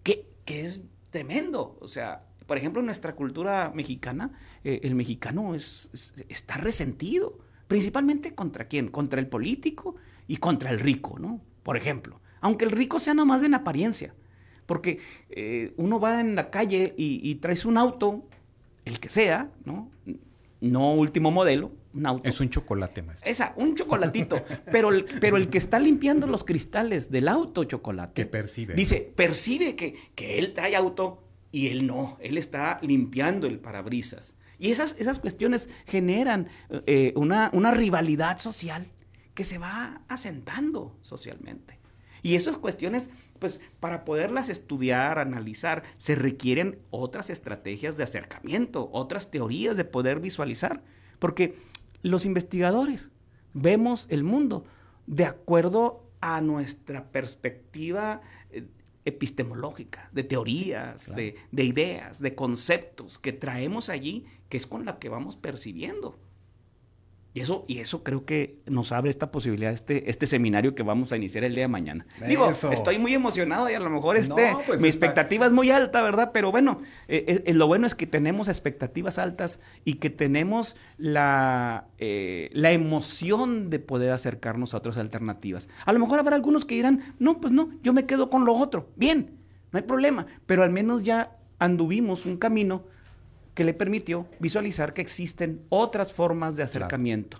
que, 0.02 0.26
es 0.46 0.80
tremendo. 1.10 1.76
O 1.82 1.86
sea, 1.86 2.24
por 2.46 2.56
ejemplo, 2.56 2.80
en 2.80 2.86
nuestra 2.86 3.14
cultura 3.14 3.70
mexicana, 3.74 4.32
eh, 4.64 4.80
el 4.82 4.94
mexicano 4.96 5.54
es, 5.54 5.90
está 6.30 6.56
resentido, 6.56 7.38
principalmente 7.70 8.34
contra 8.34 8.66
quién, 8.66 8.88
contra 8.88 9.20
el 9.20 9.28
político 9.28 9.94
y 10.26 10.38
contra 10.38 10.70
el 10.70 10.80
rico, 10.80 11.20
¿no? 11.20 11.40
Por 11.62 11.76
ejemplo, 11.76 12.20
aunque 12.40 12.64
el 12.64 12.72
rico 12.72 12.98
sea 12.98 13.14
nomás 13.14 13.44
en 13.44 13.54
apariencia, 13.54 14.12
porque 14.66 14.98
eh, 15.28 15.72
uno 15.76 16.00
va 16.00 16.20
en 16.20 16.34
la 16.34 16.50
calle 16.50 16.96
y, 16.98 17.20
y 17.22 17.36
traes 17.36 17.64
un 17.64 17.78
auto 17.78 18.26
el 18.84 18.98
que 18.98 19.08
sea, 19.08 19.52
¿no? 19.64 19.88
No 20.60 20.94
último 20.94 21.30
modelo, 21.30 21.70
un 21.94 22.06
auto. 22.06 22.28
Es 22.28 22.40
un 22.40 22.50
chocolate 22.50 23.02
más. 23.02 23.20
Esa, 23.24 23.54
un 23.56 23.76
chocolatito. 23.76 24.34
pero, 24.72 24.90
el, 24.90 25.04
pero 25.20 25.36
el 25.36 25.48
que 25.48 25.58
está 25.58 25.78
limpiando 25.78 26.26
los 26.26 26.42
cristales 26.42 27.12
del 27.12 27.28
auto 27.28 27.62
chocolate. 27.62 28.20
Que 28.20 28.26
percibe. 28.26 28.74
Dice, 28.74 29.12
percibe 29.14 29.76
que, 29.76 29.94
que 30.16 30.40
él 30.40 30.54
trae 30.54 30.74
auto 30.74 31.22
y 31.52 31.68
él 31.68 31.86
no. 31.86 32.18
Él 32.20 32.36
está 32.36 32.80
limpiando 32.82 33.46
el 33.46 33.60
parabrisas. 33.60 34.34
Y 34.60 34.70
esas, 34.70 34.94
esas 35.00 35.18
cuestiones 35.18 35.68
generan 35.86 36.46
eh, 36.86 37.12
una, 37.16 37.50
una 37.52 37.72
rivalidad 37.72 38.38
social 38.38 38.86
que 39.34 39.42
se 39.42 39.58
va 39.58 40.02
asentando 40.06 40.96
socialmente. 41.00 41.80
Y 42.22 42.36
esas 42.36 42.58
cuestiones 42.58 43.10
pues 43.40 43.58
para 43.80 44.04
poderlas 44.04 44.48
estudiar, 44.48 45.18
analizar, 45.18 45.82
se 45.96 46.14
requieren 46.14 46.78
otras 46.90 47.30
estrategias 47.30 47.96
de 47.96 48.04
acercamiento, 48.04 48.90
otras 48.92 49.32
teorías 49.32 49.76
de 49.76 49.84
poder 49.84 50.20
visualizar, 50.20 50.82
porque 51.18 51.56
los 52.02 52.26
investigadores 52.26 53.10
vemos 53.54 54.06
el 54.10 54.22
mundo 54.22 54.64
de 55.06 55.24
acuerdo 55.24 56.06
a 56.20 56.40
nuestra 56.42 57.10
perspectiva 57.10 58.20
epistemológica, 59.04 60.08
de 60.12 60.24
teorías, 60.24 61.14
de, 61.14 61.36
de 61.50 61.64
ideas, 61.64 62.20
de 62.20 62.34
conceptos 62.34 63.18
que 63.18 63.32
traemos 63.32 63.88
allí, 63.88 64.26
que 64.48 64.56
es 64.56 64.66
con 64.66 64.84
la 64.84 64.98
que 64.98 65.08
vamos 65.08 65.36
percibiendo. 65.36 66.18
Y 67.32 67.40
eso, 67.40 67.64
y 67.68 67.78
eso 67.78 68.02
creo 68.02 68.24
que 68.24 68.58
nos 68.66 68.90
abre 68.90 69.08
esta 69.08 69.30
posibilidad, 69.30 69.72
este, 69.72 70.10
este 70.10 70.26
seminario 70.26 70.74
que 70.74 70.82
vamos 70.82 71.12
a 71.12 71.16
iniciar 71.16 71.44
el 71.44 71.54
día 71.54 71.64
de 71.64 71.68
mañana. 71.68 72.04
Digo, 72.26 72.50
estoy 72.50 72.98
muy 72.98 73.14
emocionado 73.14 73.70
y 73.70 73.74
a 73.74 73.80
lo 73.80 73.88
mejor 73.88 74.16
este, 74.16 74.52
pues 74.66 74.80
mi 74.80 74.88
expectativa 74.88 75.46
es 75.46 75.52
muy 75.52 75.70
alta, 75.70 76.02
¿verdad? 76.02 76.32
Pero 76.34 76.50
bueno, 76.50 76.80
eh, 77.06 77.44
eh, 77.46 77.54
lo 77.54 77.68
bueno 77.68 77.86
es 77.86 77.94
que 77.94 78.08
tenemos 78.08 78.48
expectativas 78.48 79.18
altas 79.18 79.60
y 79.84 79.94
que 79.94 80.10
tenemos 80.10 80.74
la, 80.98 81.86
eh, 81.98 82.50
la 82.52 82.72
emoción 82.72 83.68
de 83.68 83.78
poder 83.78 84.12
acercarnos 84.12 84.74
a 84.74 84.78
otras 84.78 84.96
alternativas. 84.96 85.68
A 85.86 85.92
lo 85.92 86.00
mejor 86.00 86.18
habrá 86.18 86.34
algunos 86.34 86.64
que 86.64 86.74
dirán, 86.74 87.14
no, 87.20 87.40
pues 87.40 87.52
no, 87.52 87.70
yo 87.84 87.92
me 87.92 88.06
quedo 88.06 88.28
con 88.28 88.44
lo 88.44 88.54
otro. 88.54 88.90
Bien, 88.96 89.38
no 89.70 89.78
hay 89.78 89.84
problema, 89.84 90.26
pero 90.46 90.64
al 90.64 90.70
menos 90.70 91.04
ya 91.04 91.36
anduvimos 91.60 92.26
un 92.26 92.38
camino 92.38 92.86
que 93.60 93.64
le 93.64 93.74
permitió 93.74 94.26
visualizar 94.38 94.94
que 94.94 95.02
existen 95.02 95.60
otras 95.68 96.14
formas 96.14 96.56
de 96.56 96.62
acercamiento. 96.62 97.36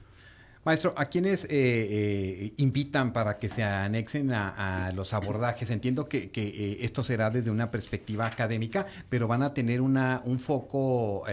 Maestro, 0.67 0.93
¿a 0.95 1.07
quiénes 1.07 1.45
eh, 1.45 1.49
eh, 1.51 2.53
invitan 2.59 3.15
para 3.15 3.39
que 3.39 3.49
se 3.49 3.63
anexen 3.63 4.31
a, 4.35 4.93
los 4.95 5.15
abordajes? 5.15 5.71
Entiendo 5.71 6.11
que, 6.11 6.31
eh, 6.35 6.77
esto 6.83 7.03
será 7.03 7.31
desde 7.31 7.51
una 7.51 7.71
perspectiva 7.71 8.27
académica, 8.27 8.85
pero 9.09 9.29
van 9.29 9.43
a 9.43 9.55
tener 9.55 9.81
una, 9.81 10.21
un 10.27 10.39
foco 10.39 11.25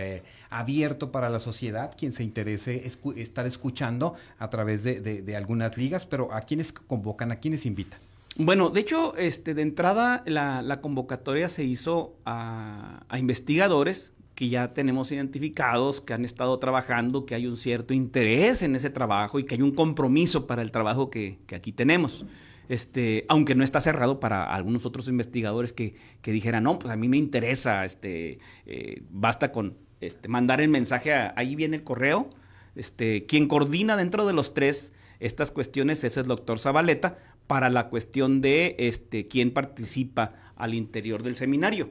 abierto 0.50 1.12
para 1.12 1.30
la 1.30 1.39
sociedad, 1.39 1.93
quien 1.97 2.13
se 2.13 2.23
interese 2.23 2.89
estar 3.17 3.45
escuchando 3.45 4.15
a 4.39 4.50
través 4.50 4.86
de, 4.86 5.36
algunas 5.36 5.76
ligas, 5.76 6.06
pero 6.06 6.34
¿a 6.34 6.39
quiénes 6.39 6.71
convocan, 6.71 7.34
a 7.34 7.41
quiénes 7.41 7.65
invitan? 7.65 8.00
Bueno, 8.38 8.69
de 8.69 8.80
hecho, 8.80 9.17
este, 9.17 9.54
de 9.54 9.63
entrada 9.63 10.23
la, 10.28 10.80
convocatoria 10.80 11.50
se 11.50 11.65
hizo 11.65 12.15
a, 12.23 13.04
a 13.10 13.19
investigadores 13.19 14.13
que 14.38 14.50
ya 14.50 14.71
tenemos 14.71 15.12
identificados, 15.12 16.00
que 16.00 16.13
han 16.13 16.23
estado 16.23 16.60
trabajando, 16.60 17.26
que 17.26 17.34
hay 17.34 17.47
un 17.47 17.58
cierto 17.58 17.95
interés 17.95 18.62
en 18.62 18.76
ese 18.76 18.91
trabajo 18.91 19.39
y 19.39 19.45
que 19.45 19.56
hay 19.56 19.63
un 19.63 19.71
compromiso 19.71 20.45
para 20.45 20.62
el 20.62 20.69
trabajo 20.69 21.10
que, 21.10 21.39
aquí 21.56 21.71
tenemos. 21.71 22.23
Este, 22.69 23.26
aunque 23.30 23.56
no 23.56 23.63
está 23.63 23.82
cerrado 23.82 24.19
para 24.19 24.43
algunos 24.43 24.86
otros 24.86 25.08
investigadores 25.08 25.73
que, 25.73 25.95
que 26.21 26.32
dijeran, 26.32 26.65
no, 26.65 26.78
pues 26.78 26.93
a 26.93 26.95
mí 26.95 27.10
me 27.10 27.17
interesa, 27.17 27.84
este, 27.84 28.38
eh, 28.67 29.02
basta 29.10 29.52
con 29.52 29.76
este, 30.02 30.28
mandar 30.28 30.62
el 30.62 30.69
mensaje, 30.69 31.15
ahí 31.36 31.56
viene 31.56 31.78
el 31.78 31.84
correo. 31.84 32.30
Este, 32.76 33.26
quien 33.26 33.47
coordina 33.47 33.97
dentro 33.97 34.28
de 34.28 34.34
los 34.34 34.54
tres 34.54 34.93
estas 35.19 35.50
cuestiones 35.50 36.04
es 36.04 36.15
el 36.15 36.28
doctor 36.28 36.60
Zabaleta 36.60 37.17
para 37.47 37.71
la 37.71 37.89
cuestión 37.89 38.41
de 38.41 38.76
este, 38.78 39.28
quién 39.28 39.50
participa 39.50 40.34
al 40.56 40.76
interior 40.76 41.23
del 41.23 41.36
seminario. 41.36 41.89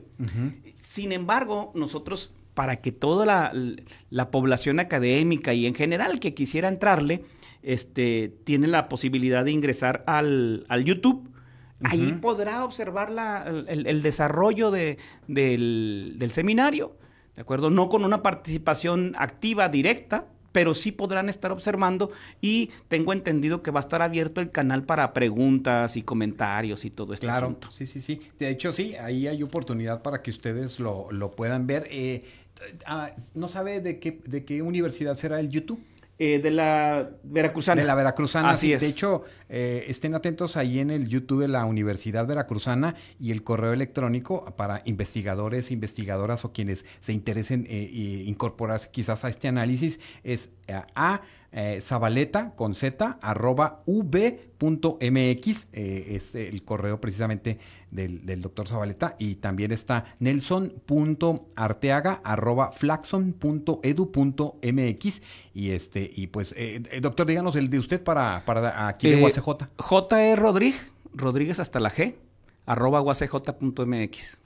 Sin 0.76 1.10
embargo, 1.10 1.72
nosotros 1.74 2.30
para 2.56 2.76
que 2.76 2.90
toda 2.90 3.52
la, 4.10 4.30
población 4.30 4.80
académica 4.80 5.52
y 5.52 5.66
en 5.66 5.74
general 5.74 6.18
que 6.20 6.32
quisiera 6.32 6.68
entrarle, 6.68 7.22
este, 7.62 8.32
tiene 8.44 8.66
la 8.66 8.88
posibilidad 8.88 9.44
de 9.44 9.50
ingresar 9.52 10.02
al, 10.06 10.64
YouTube. 10.82 11.28
Ahí 11.84 12.18
podrá 12.22 12.64
observar 12.64 13.12
el, 13.68 14.02
desarrollo 14.02 14.70
del, 14.70 14.96
del, 15.28 16.30
seminario, 16.32 16.96
¿de 17.34 17.42
acuerdo? 17.42 17.68
No 17.68 17.90
con 17.90 18.06
una 18.06 18.22
participación 18.22 19.12
activa 19.18 19.68
directa, 19.68 20.26
pero 20.56 20.72
sí 20.72 20.90
podrán 20.90 21.28
estar 21.28 21.52
observando 21.52 22.10
y 22.40 22.70
tengo 22.88 23.12
entendido 23.12 23.62
que 23.62 23.70
va 23.70 23.80
a 23.80 23.82
estar 23.82 24.00
abierto 24.00 24.40
el 24.40 24.48
canal 24.48 24.84
para 24.84 25.12
preguntas 25.12 25.98
y 25.98 26.02
comentarios 26.02 26.86
y 26.86 26.90
todo 26.90 27.12
esto. 27.12 27.26
Claro, 27.26 27.58
sí, 27.68 27.84
sí, 27.84 28.00
sí. 28.00 28.22
De 28.38 28.48
hecho, 28.48 28.72
sí, 28.72 28.94
ahí 28.94 29.28
hay 29.28 29.42
oportunidad 29.42 30.00
para 30.00 30.22
que 30.22 30.30
ustedes 30.30 30.80
lo, 30.80 31.10
puedan 31.36 31.66
ver. 31.66 31.86
Eh, 31.90 32.24
ah, 32.86 33.10
¿No 33.34 33.48
sabe 33.48 33.82
de 33.82 33.98
qué, 33.98 34.18
de 34.24 34.46
qué 34.46 34.62
universidad 34.62 35.14
será 35.14 35.40
el 35.40 35.50
YouTube? 35.50 35.78
Eh, 36.18 36.38
de 36.38 36.50
la 36.50 37.10
Veracruzana. 37.24 37.80
De 37.80 37.86
la 37.86 37.94
Veracruzana. 37.94 38.50
Así 38.50 38.72
es. 38.72 38.80
De 38.80 38.88
hecho, 38.88 39.24
eh, 39.50 39.84
estén 39.88 40.14
atentos 40.14 40.56
ahí 40.56 40.78
en 40.78 40.90
el 40.90 41.08
YouTube 41.08 41.42
de 41.42 41.48
la 41.48 41.66
Universidad 41.66 42.26
Veracruzana 42.26 42.94
y 43.20 43.32
el 43.32 43.42
correo 43.44 43.74
electrónico 43.74 44.54
para 44.56 44.80
investigadores, 44.86 45.70
investigadoras 45.70 46.46
o 46.46 46.52
quienes 46.52 46.86
se 47.00 47.12
interesen 47.12 47.66
eh, 47.68 47.90
incorporarse 48.26 48.90
quizás 48.90 49.24
a 49.26 49.28
este 49.28 49.48
análisis 49.48 50.00
es 50.24 50.50
a 50.94 51.20
eh, 51.56 51.80
zabaleta 51.80 52.54
con 52.54 52.74
z 52.74 53.18
arroba 53.22 53.82
v.mx, 53.86 55.68
eh, 55.72 56.04
es 56.10 56.34
el 56.34 56.62
correo 56.64 57.00
precisamente 57.00 57.58
del, 57.90 58.26
del, 58.26 58.42
doctor 58.42 58.68
Zabaleta, 58.68 59.16
y 59.18 59.36
también 59.36 59.72
está 59.72 60.04
nelson.arteaga 60.18 62.20
arroba 62.22 62.72
flaxon.edu.mx, 62.72 65.22
y 65.54 65.70
este, 65.70 66.10
y 66.14 66.26
pues, 66.26 66.52
eh, 66.58 66.82
eh, 66.90 67.00
doctor, 67.00 67.26
díganos 67.26 67.56
el 67.56 67.70
de 67.70 67.78
usted 67.78 68.04
para, 68.04 68.42
para 68.44 68.88
aquí 68.88 69.08
de 69.08 69.22
UACJ. 69.22 69.70
J.E. 69.78 70.36
Rodríguez, 70.36 70.92
Rodríguez 71.14 71.58
hasta 71.58 71.80
la 71.80 71.90
G, 71.90 72.16
arroba 72.66 73.00
uacj.mx. 73.00 74.42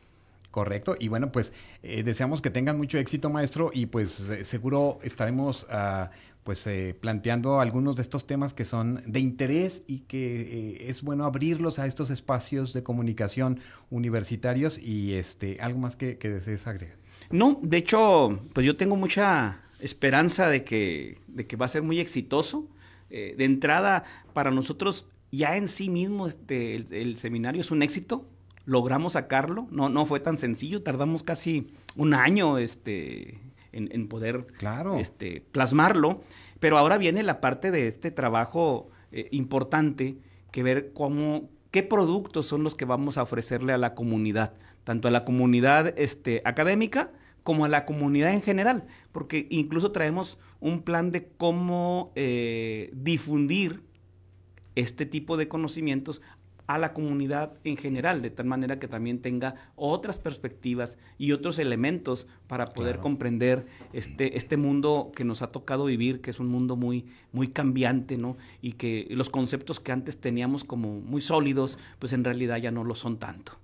Correcto. 0.53 0.97
Y 0.99 1.07
bueno, 1.07 1.31
pues 1.31 1.53
deseamos 1.81 2.43
que 2.43 2.51
tengan 2.51 2.77
mucho 2.77 2.99
éxito, 2.99 3.31
maestro, 3.31 3.71
y 3.73 3.87
pues 3.87 4.29
seguro 4.43 4.99
estaremos 5.05 5.65
uh, 5.71 6.09
pues 6.45 6.67
eh, 6.67 6.97
planteando 6.99 7.61
algunos 7.61 7.97
de 7.97 8.03
estos 8.03 8.27
temas 8.27 8.55
que 8.55 8.65
son 8.65 9.03
de 9.07 9.21
interés 9.21 9.83
y 9.87 10.01
que 10.01 10.41
eh, 10.41 10.89
es 10.89 11.03
bueno 11.03 11.25
abrirlos 11.25 11.79
a 11.79 11.87
estos 11.87 12.11
espacios 12.11 12.73
de 12.73 12.83
comunicación 12.83 13.61
universitarios 13.91 14.79
y 14.79 15.15
este 15.15 15.59
algo 15.61 15.79
más 15.79 15.97
que, 15.97 16.17
desees 16.17 16.67
agregar. 16.67 16.97
No, 17.31 17.59
de 17.63 17.77
hecho, 17.77 18.39
pues 18.55 18.67
yo 18.67 18.77
tengo 18.77 18.97
mucha 18.97 19.61
esperanza 19.81 20.49
de 20.49 20.65
que, 20.65 21.19
de 21.29 21.47
que 21.47 21.57
va 21.57 21.67
a 21.67 21.69
ser 21.69 21.83
muy 21.83 22.01
exitoso. 22.01 22.69
Eh, 23.11 23.35
de 23.37 23.45
entrada, 23.45 24.05
para 24.33 24.53
nosotros 24.53 25.09
ya 25.33 25.57
en 25.57 25.69
sí 25.69 25.91
mismo 25.91 26.27
este, 26.27 26.77
el, 26.77 27.17
seminario 27.17 27.61
es 27.61 27.71
un 27.71 27.83
éxito. 27.83 28.27
Logramos 28.65 29.15
sacarlo, 29.15 29.67
no, 29.71 29.89
no 29.89 30.07
fue 30.07 30.21
tan 30.21 30.39
sencillo, 30.39 30.83
tardamos 30.83 31.23
casi 31.23 31.67
un 31.97 32.15
año 32.15 32.59
este, 32.59 33.39
en, 33.73 34.09
poder 34.09 34.47
claro. 34.59 34.99
este, 34.99 35.43
plasmarlo. 35.53 36.21
Pero 36.59 36.79
ahora 36.79 36.99
viene 36.99 37.23
la 37.23 37.41
parte 37.41 37.71
de 37.71 37.87
este 37.87 38.11
trabajo 38.11 38.89
eh, 39.13 39.29
importante 39.31 40.17
que 40.51 40.63
ver 40.63 40.93
cómo, 40.93 41.49
qué 41.71 41.83
productos 41.83 42.47
son 42.47 42.63
los 42.63 42.75
que 42.75 42.85
vamos 42.85 43.19
a 43.19 43.23
ofrecerle 43.23 43.73
a 43.73 43.79
la 43.79 43.95
comunidad, 43.95 44.55
tanto 44.85 45.09
a 45.09 45.11
la 45.11 45.25
comunidad 45.25 45.95
este, 45.99 46.43
académica 46.45 47.13
como 47.43 47.65
a 47.65 47.69
la 47.69 47.87
comunidad 47.87 48.35
en 48.35 48.43
general, 48.43 48.87
porque 49.13 49.47
incluso 49.51 49.93
traemos 49.93 50.39
un 50.61 50.83
plan 50.83 51.11
de 51.11 51.29
cómo 51.37 52.13
eh, 52.15 52.91
difundir 52.93 53.83
este 54.75 55.07
tipo 55.07 55.37
de 55.37 55.49
conocimientos 55.49 56.21
a 56.71 56.79
la 56.79 56.93
comunidad 56.93 57.53
en 57.65 57.77
general, 57.77 58.23
de 58.23 58.31
tal 58.31 58.47
manera 58.47 58.79
que 58.79 58.87
también 58.87 59.21
tenga 59.21 59.57
otras 59.75 60.19
perspectivas 60.19 60.99
y 61.19 61.33
otros 61.33 61.59
elementos 61.59 62.29
para 62.47 62.65
poder 62.65 63.01
comprender 63.01 63.67
este, 63.93 64.37
este 64.37 64.57
mundo 64.57 65.11
que 65.17 65.25
nos 65.25 65.43
ha 65.43 65.51
tocado 65.51 65.87
vivir, 65.87 66.21
que 66.21 66.31
es 66.31 66.39
un 66.39 66.47
mundo 66.47 66.77
muy, 66.77 67.07
muy 67.33 67.49
cambiante, 67.49 68.17
¿no? 68.19 68.37
Y 68.63 68.75
que 68.75 69.09
los 69.11 69.31
conceptos 69.31 69.81
que 69.81 69.91
antes 69.91 70.19
teníamos 70.19 70.63
como 70.63 71.01
muy 71.01 71.21
sólidos, 71.21 71.77
pues 71.99 72.13
en 72.13 72.23
realidad 72.23 72.59
ya 72.59 72.71
no 72.71 72.85
lo 72.85 72.95
son 72.95 73.19
tanto. 73.19 73.60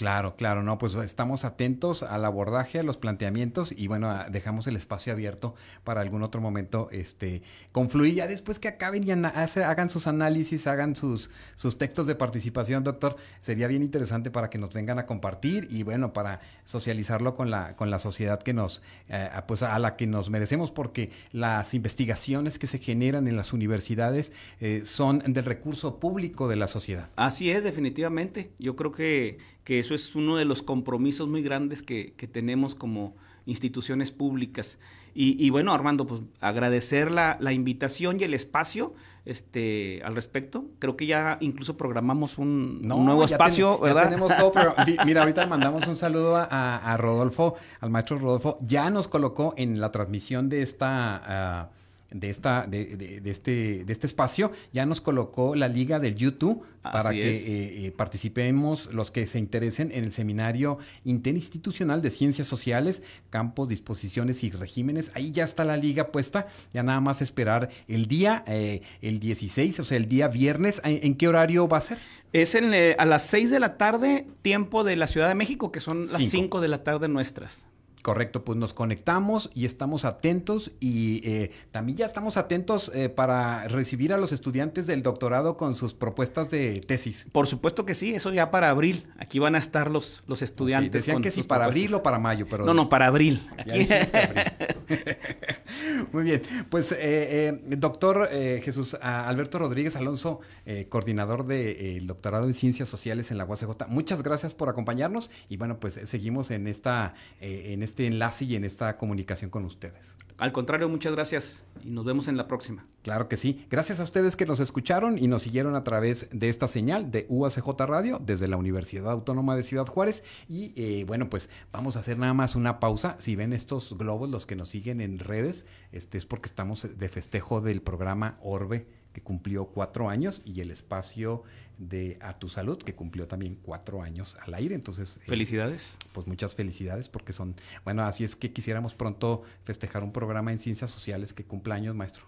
Claro, 0.00 0.34
claro, 0.34 0.62
no, 0.62 0.78
pues 0.78 0.94
estamos 0.94 1.44
atentos 1.44 2.02
al 2.02 2.24
abordaje, 2.24 2.78
a 2.78 2.82
los 2.82 2.96
planteamientos 2.96 3.70
y 3.70 3.86
bueno, 3.86 4.10
dejamos 4.30 4.66
el 4.66 4.76
espacio 4.76 5.12
abierto 5.12 5.54
para 5.84 6.00
algún 6.00 6.22
otro 6.22 6.40
momento 6.40 6.88
este 6.90 7.42
confluir 7.72 8.14
ya 8.14 8.26
después 8.26 8.58
que 8.58 8.68
acaben 8.68 9.04
y 9.06 9.10
hagan 9.10 9.90
sus 9.90 10.06
análisis, 10.06 10.66
hagan 10.66 10.96
sus, 10.96 11.30
sus 11.54 11.76
textos 11.76 12.06
de 12.06 12.14
participación, 12.14 12.82
doctor, 12.82 13.16
sería 13.42 13.66
bien 13.66 13.82
interesante 13.82 14.30
para 14.30 14.48
que 14.48 14.56
nos 14.56 14.72
vengan 14.72 14.98
a 14.98 15.04
compartir 15.04 15.68
y 15.68 15.82
bueno, 15.82 16.14
para 16.14 16.40
socializarlo 16.64 17.34
con 17.34 17.50
la 17.50 17.76
con 17.76 17.90
la 17.90 17.98
sociedad 17.98 18.40
que 18.40 18.54
nos 18.54 18.82
eh, 19.10 19.28
pues 19.46 19.62
a 19.62 19.78
la 19.78 19.96
que 19.96 20.06
nos 20.06 20.30
merecemos 20.30 20.70
porque 20.70 21.10
las 21.30 21.74
investigaciones 21.74 22.58
que 22.58 22.66
se 22.66 22.78
generan 22.78 23.28
en 23.28 23.36
las 23.36 23.52
universidades 23.52 24.32
eh, 24.60 24.80
son 24.86 25.18
del 25.18 25.44
recurso 25.44 26.00
público 26.00 26.48
de 26.48 26.56
la 26.56 26.68
sociedad. 26.68 27.10
Así 27.16 27.50
es, 27.50 27.64
definitivamente. 27.64 28.52
Yo 28.58 28.76
creo 28.76 28.92
que 28.92 29.59
que 29.70 29.78
eso 29.78 29.94
es 29.94 30.16
uno 30.16 30.36
de 30.36 30.44
los 30.44 30.64
compromisos 30.64 31.28
muy 31.28 31.42
grandes 31.42 31.80
que, 31.80 32.12
tenemos 32.32 32.74
como 32.74 33.14
instituciones 33.46 34.10
públicas. 34.10 34.80
Y, 35.14 35.48
bueno, 35.50 35.72
Armando, 35.72 36.08
pues 36.08 36.22
agradecer 36.40 37.12
la, 37.12 37.52
invitación 37.52 38.18
y 38.18 38.24
el 38.24 38.34
espacio 38.34 38.94
este, 39.24 40.02
al 40.04 40.16
respecto. 40.16 40.64
Creo 40.80 40.96
que 40.96 41.06
ya 41.06 41.38
incluso 41.40 41.76
programamos 41.76 42.36
un, 42.38 42.82
nuevo 42.82 43.22
espacio, 43.22 43.78
¿verdad? 43.78 44.06
tenemos 44.06 44.36
todo, 44.36 44.52
pero 44.52 44.74
mira, 45.06 45.20
ahorita 45.20 45.46
mandamos 45.46 45.86
un 45.86 45.96
saludo 45.96 46.36
a, 46.36 46.96
Rodolfo, 46.98 47.54
al 47.78 47.90
maestro 47.90 48.18
Rodolfo. 48.18 48.58
Ya 48.62 48.90
nos 48.90 49.06
colocó 49.06 49.54
en 49.56 49.80
la 49.80 49.92
transmisión 49.92 50.48
de 50.48 50.62
esta... 50.62 51.22
Ah, 51.24 51.70
de, 52.10 52.30
esta, 52.30 52.66
de, 52.66 52.96
de, 52.96 53.30
este, 53.30 53.84
de 53.84 53.92
este 53.92 54.06
espacio, 54.06 54.52
ya 54.72 54.86
nos 54.86 55.00
colocó 55.00 55.54
la 55.54 55.68
liga 55.68 56.00
del 56.00 56.16
YouTube 56.16 56.64
para 56.82 57.10
que 57.10 57.30
eh, 57.30 57.86
eh, 57.86 57.92
participemos 57.92 58.92
los 58.92 59.10
que 59.10 59.26
se 59.26 59.38
interesen 59.38 59.90
en 59.92 60.04
el 60.04 60.12
seminario 60.12 60.78
interinstitucional 61.04 62.00
de 62.00 62.10
ciencias 62.10 62.48
sociales, 62.48 63.02
campos, 63.28 63.68
disposiciones 63.68 64.42
y 64.44 64.50
regímenes. 64.50 65.10
Ahí 65.14 65.30
ya 65.30 65.44
está 65.44 65.64
la 65.64 65.76
liga 65.76 66.10
puesta, 66.10 66.46
ya 66.72 66.82
nada 66.82 67.00
más 67.00 67.22
esperar 67.22 67.68
el 67.86 68.06
día, 68.06 68.44
eh, 68.46 68.82
el 69.02 69.20
16, 69.20 69.80
o 69.80 69.84
sea, 69.84 69.96
el 69.96 70.08
día 70.08 70.28
viernes. 70.28 70.80
¿En, 70.84 71.14
qué 71.14 71.28
horario 71.28 71.68
va 71.68 71.78
a 71.78 71.82
ser? 71.82 71.98
Es 72.32 72.54
en, 72.54 72.72
a 72.98 73.04
las 73.04 73.26
6 73.26 73.50
de 73.50 73.60
la 73.60 73.76
tarde, 73.76 74.26
tiempo 74.42 74.82
de 74.84 74.96
la 74.96 75.06
Ciudad 75.06 75.28
de 75.28 75.34
México, 75.34 75.70
que 75.70 75.80
son 75.80 76.06
las 76.06 76.22
5 76.22 76.60
de 76.60 76.68
la 76.68 76.82
tarde 76.82 77.08
nuestras. 77.08 77.66
Correcto, 78.02 78.44
pues 78.44 78.58
nos 78.58 78.72
conectamos 78.72 79.50
y 79.54 79.66
estamos 79.66 80.06
atentos 80.06 80.72
y 80.80 81.20
eh, 81.28 81.50
también 81.70 81.98
ya 81.98 82.06
estamos 82.06 82.38
atentos 82.38 82.90
eh, 82.94 83.10
para 83.10 83.68
recibir 83.68 84.14
a 84.14 84.18
los 84.18 84.32
estudiantes 84.32 84.86
del 84.86 85.02
doctorado 85.02 85.58
con 85.58 85.74
sus 85.74 85.92
propuestas 85.92 86.50
de 86.50 86.80
tesis. 86.80 87.26
Por 87.30 87.46
supuesto 87.46 87.84
que 87.84 87.94
sí, 87.94 88.14
eso 88.14 88.32
ya 88.32 88.50
para 88.50 88.70
abril. 88.70 89.06
Aquí 89.18 89.38
van 89.38 89.54
a 89.54 89.58
estar 89.58 89.90
los, 89.90 90.22
los 90.26 90.40
estudiantes. 90.40 90.92
decían 90.92 91.20
que 91.20 91.30
sí 91.30 91.42
para 91.42 91.66
abril 91.66 91.92
o 91.92 92.02
para 92.02 92.18
mayo, 92.18 92.46
pero... 92.48 92.64
No, 92.64 92.72
no, 92.72 92.88
para 92.88 93.06
abril. 93.06 93.46
Muy 96.12 96.24
bien, 96.24 96.42
pues 96.68 96.94
eh, 96.98 97.60
doctor 97.78 98.28
Jesús 98.28 98.96
Alberto 99.00 99.58
Rodríguez 99.58 99.96
Alonso, 99.96 100.40
coordinador 100.88 101.46
del 101.46 102.06
doctorado 102.06 102.46
en 102.46 102.54
Ciencias 102.54 102.88
Sociales 102.88 103.30
en 103.30 103.38
la 103.38 103.44
UACJ, 103.44 103.86
muchas 103.88 104.22
gracias 104.22 104.54
por 104.54 104.68
acompañarnos 104.68 105.30
y 105.48 105.56
bueno, 105.56 105.78
pues 105.78 106.00
seguimos 106.04 106.50
en 106.50 106.66
esta... 106.66 107.14
en 107.40 107.82
este 107.82 108.06
enlace 108.06 108.44
y 108.44 108.56
en 108.56 108.64
esta 108.64 108.96
comunicación 108.96 109.50
con 109.50 109.64
ustedes. 109.64 110.16
Al 110.40 110.52
contrario, 110.52 110.88
muchas 110.88 111.12
gracias 111.12 111.64
y 111.84 111.90
nos 111.90 112.04
vemos 112.04 112.26
en 112.26 112.36
la 112.36 112.48
próxima. 112.48 112.86
Claro 113.02 113.28
que 113.28 113.36
sí. 113.36 113.66
Gracias 113.70 114.00
a 114.00 114.02
ustedes 114.02 114.36
que 114.36 114.46
nos 114.46 114.60
escucharon 114.60 115.18
y 115.18 115.26
nos 115.26 115.42
siguieron 115.42 115.74
a 115.74 115.84
través 115.84 116.28
de 116.32 116.48
esta 116.48 116.68
señal 116.68 117.10
de 117.10 117.26
UACJ 117.28 117.68
Radio 117.86 118.20
desde 118.24 118.48
la 118.48 118.56
Universidad 118.56 119.10
Autónoma 119.10 119.56
de 119.56 119.62
Ciudad 119.62 119.86
Juárez. 119.86 120.22
Y 120.48 120.72
eh, 120.76 121.04
bueno, 121.04 121.30
pues 121.30 121.48
vamos 121.72 121.96
a 121.96 122.00
hacer 122.00 122.18
nada 122.18 122.34
más 122.34 122.56
una 122.56 122.80
pausa. 122.80 123.16
Si 123.18 123.36
ven 123.36 123.52
estos 123.52 123.96
globos, 123.96 124.28
los 124.30 124.46
que 124.46 124.56
nos 124.56 124.68
siguen 124.68 124.79
en 124.88 125.18
redes, 125.18 125.66
este 125.92 126.18
es 126.18 126.26
porque 126.26 126.46
estamos 126.46 126.98
de 126.98 127.08
festejo 127.08 127.60
del 127.60 127.82
programa 127.82 128.38
Orbe 128.40 128.86
que 129.12 129.22
cumplió 129.22 129.66
cuatro 129.66 130.08
años 130.08 130.40
y 130.44 130.60
el 130.60 130.70
espacio 130.70 131.42
de 131.78 132.18
A 132.20 132.34
Tu 132.34 132.48
Salud, 132.48 132.78
que 132.78 132.94
cumplió 132.94 133.26
también 133.26 133.58
cuatro 133.62 134.02
años 134.02 134.36
al 134.40 134.54
aire. 134.54 134.74
Entonces, 134.74 135.16
eh, 135.16 135.26
felicidades. 135.26 135.96
pues 136.12 136.26
muchas 136.26 136.54
felicidades 136.54 137.08
porque 137.08 137.32
son, 137.32 137.56
bueno, 137.84 138.02
así 138.02 138.24
es 138.24 138.36
que 138.36 138.52
quisiéramos 138.52 138.94
pronto 138.94 139.42
festejar 139.64 140.04
un 140.04 140.12
programa 140.12 140.52
en 140.52 140.58
ciencias 140.58 140.90
sociales 140.90 141.32
que 141.32 141.44
cumpla 141.44 141.74
años, 141.74 141.94
maestro. 141.94 142.26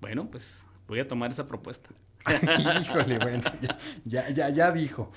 Bueno, 0.00 0.30
pues 0.30 0.66
voy 0.86 1.00
a 1.00 1.08
tomar 1.08 1.30
esa 1.30 1.46
propuesta. 1.46 1.90
Híjole, 2.80 3.18
bueno, 3.18 3.42
ya, 4.04 4.30
ya, 4.30 4.48
ya, 4.48 4.70
dijo. 4.72 5.12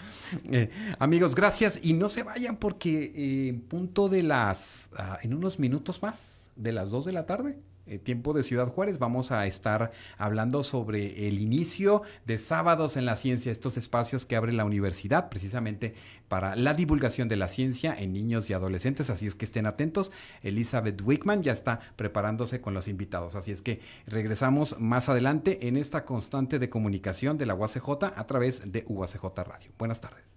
Eh, 0.51 0.69
amigos, 0.99 1.35
gracias 1.35 1.79
y 1.81 1.93
no 1.93 2.09
se 2.09 2.23
vayan 2.23 2.57
porque 2.57 3.11
eh, 3.15 3.53
punto 3.69 4.09
de 4.09 4.23
las, 4.23 4.89
ah, 4.97 5.17
en 5.21 5.33
unos 5.33 5.57
minutos 5.57 6.01
más, 6.01 6.36
de 6.57 6.71
las 6.71 6.89
dos 6.89 7.05
de 7.05 7.13
la 7.13 7.25
tarde, 7.25 7.59
eh, 7.87 7.99
tiempo 7.99 8.33
de 8.33 8.43
Ciudad 8.43 8.67
Juárez, 8.67 8.99
vamos 8.99 9.31
a 9.31 9.45
estar 9.45 9.91
hablando 10.17 10.63
sobre 10.63 11.29
el 11.29 11.39
inicio 11.39 12.01
de 12.25 12.37
sábados 12.37 12.97
en 12.97 13.05
la 13.05 13.15
ciencia, 13.15 13.49
estos 13.49 13.77
espacios 13.77 14.25
que 14.25 14.35
abre 14.35 14.51
la 14.51 14.65
universidad 14.65 15.29
precisamente 15.29 15.93
para 16.27 16.57
la 16.57 16.73
divulgación 16.73 17.29
de 17.29 17.37
la 17.37 17.47
ciencia 17.47 17.95
en 17.97 18.11
niños 18.11 18.49
y 18.49 18.53
adolescentes, 18.53 19.09
así 19.09 19.25
es 19.25 19.35
que 19.35 19.45
estén 19.45 19.65
atentos. 19.65 20.11
Elizabeth 20.43 21.01
Wickman 21.01 21.43
ya 21.43 21.53
está 21.53 21.79
preparándose 21.95 22.59
con 22.59 22.73
los 22.73 22.89
invitados, 22.89 23.35
así 23.35 23.51
es 23.51 23.61
que 23.61 23.79
regresamos 24.05 24.79
más 24.79 25.07
adelante 25.07 25.69
en 25.69 25.77
esta 25.77 26.03
constante 26.03 26.59
de 26.59 26.69
comunicación 26.69 27.37
de 27.37 27.45
la 27.45 27.55
UACJ 27.55 28.03
a 28.15 28.27
través 28.27 28.71
de 28.71 28.83
UACJ 28.87 29.23
Radio. 29.45 29.71
Buenas 29.77 30.01
tardes. 30.01 30.36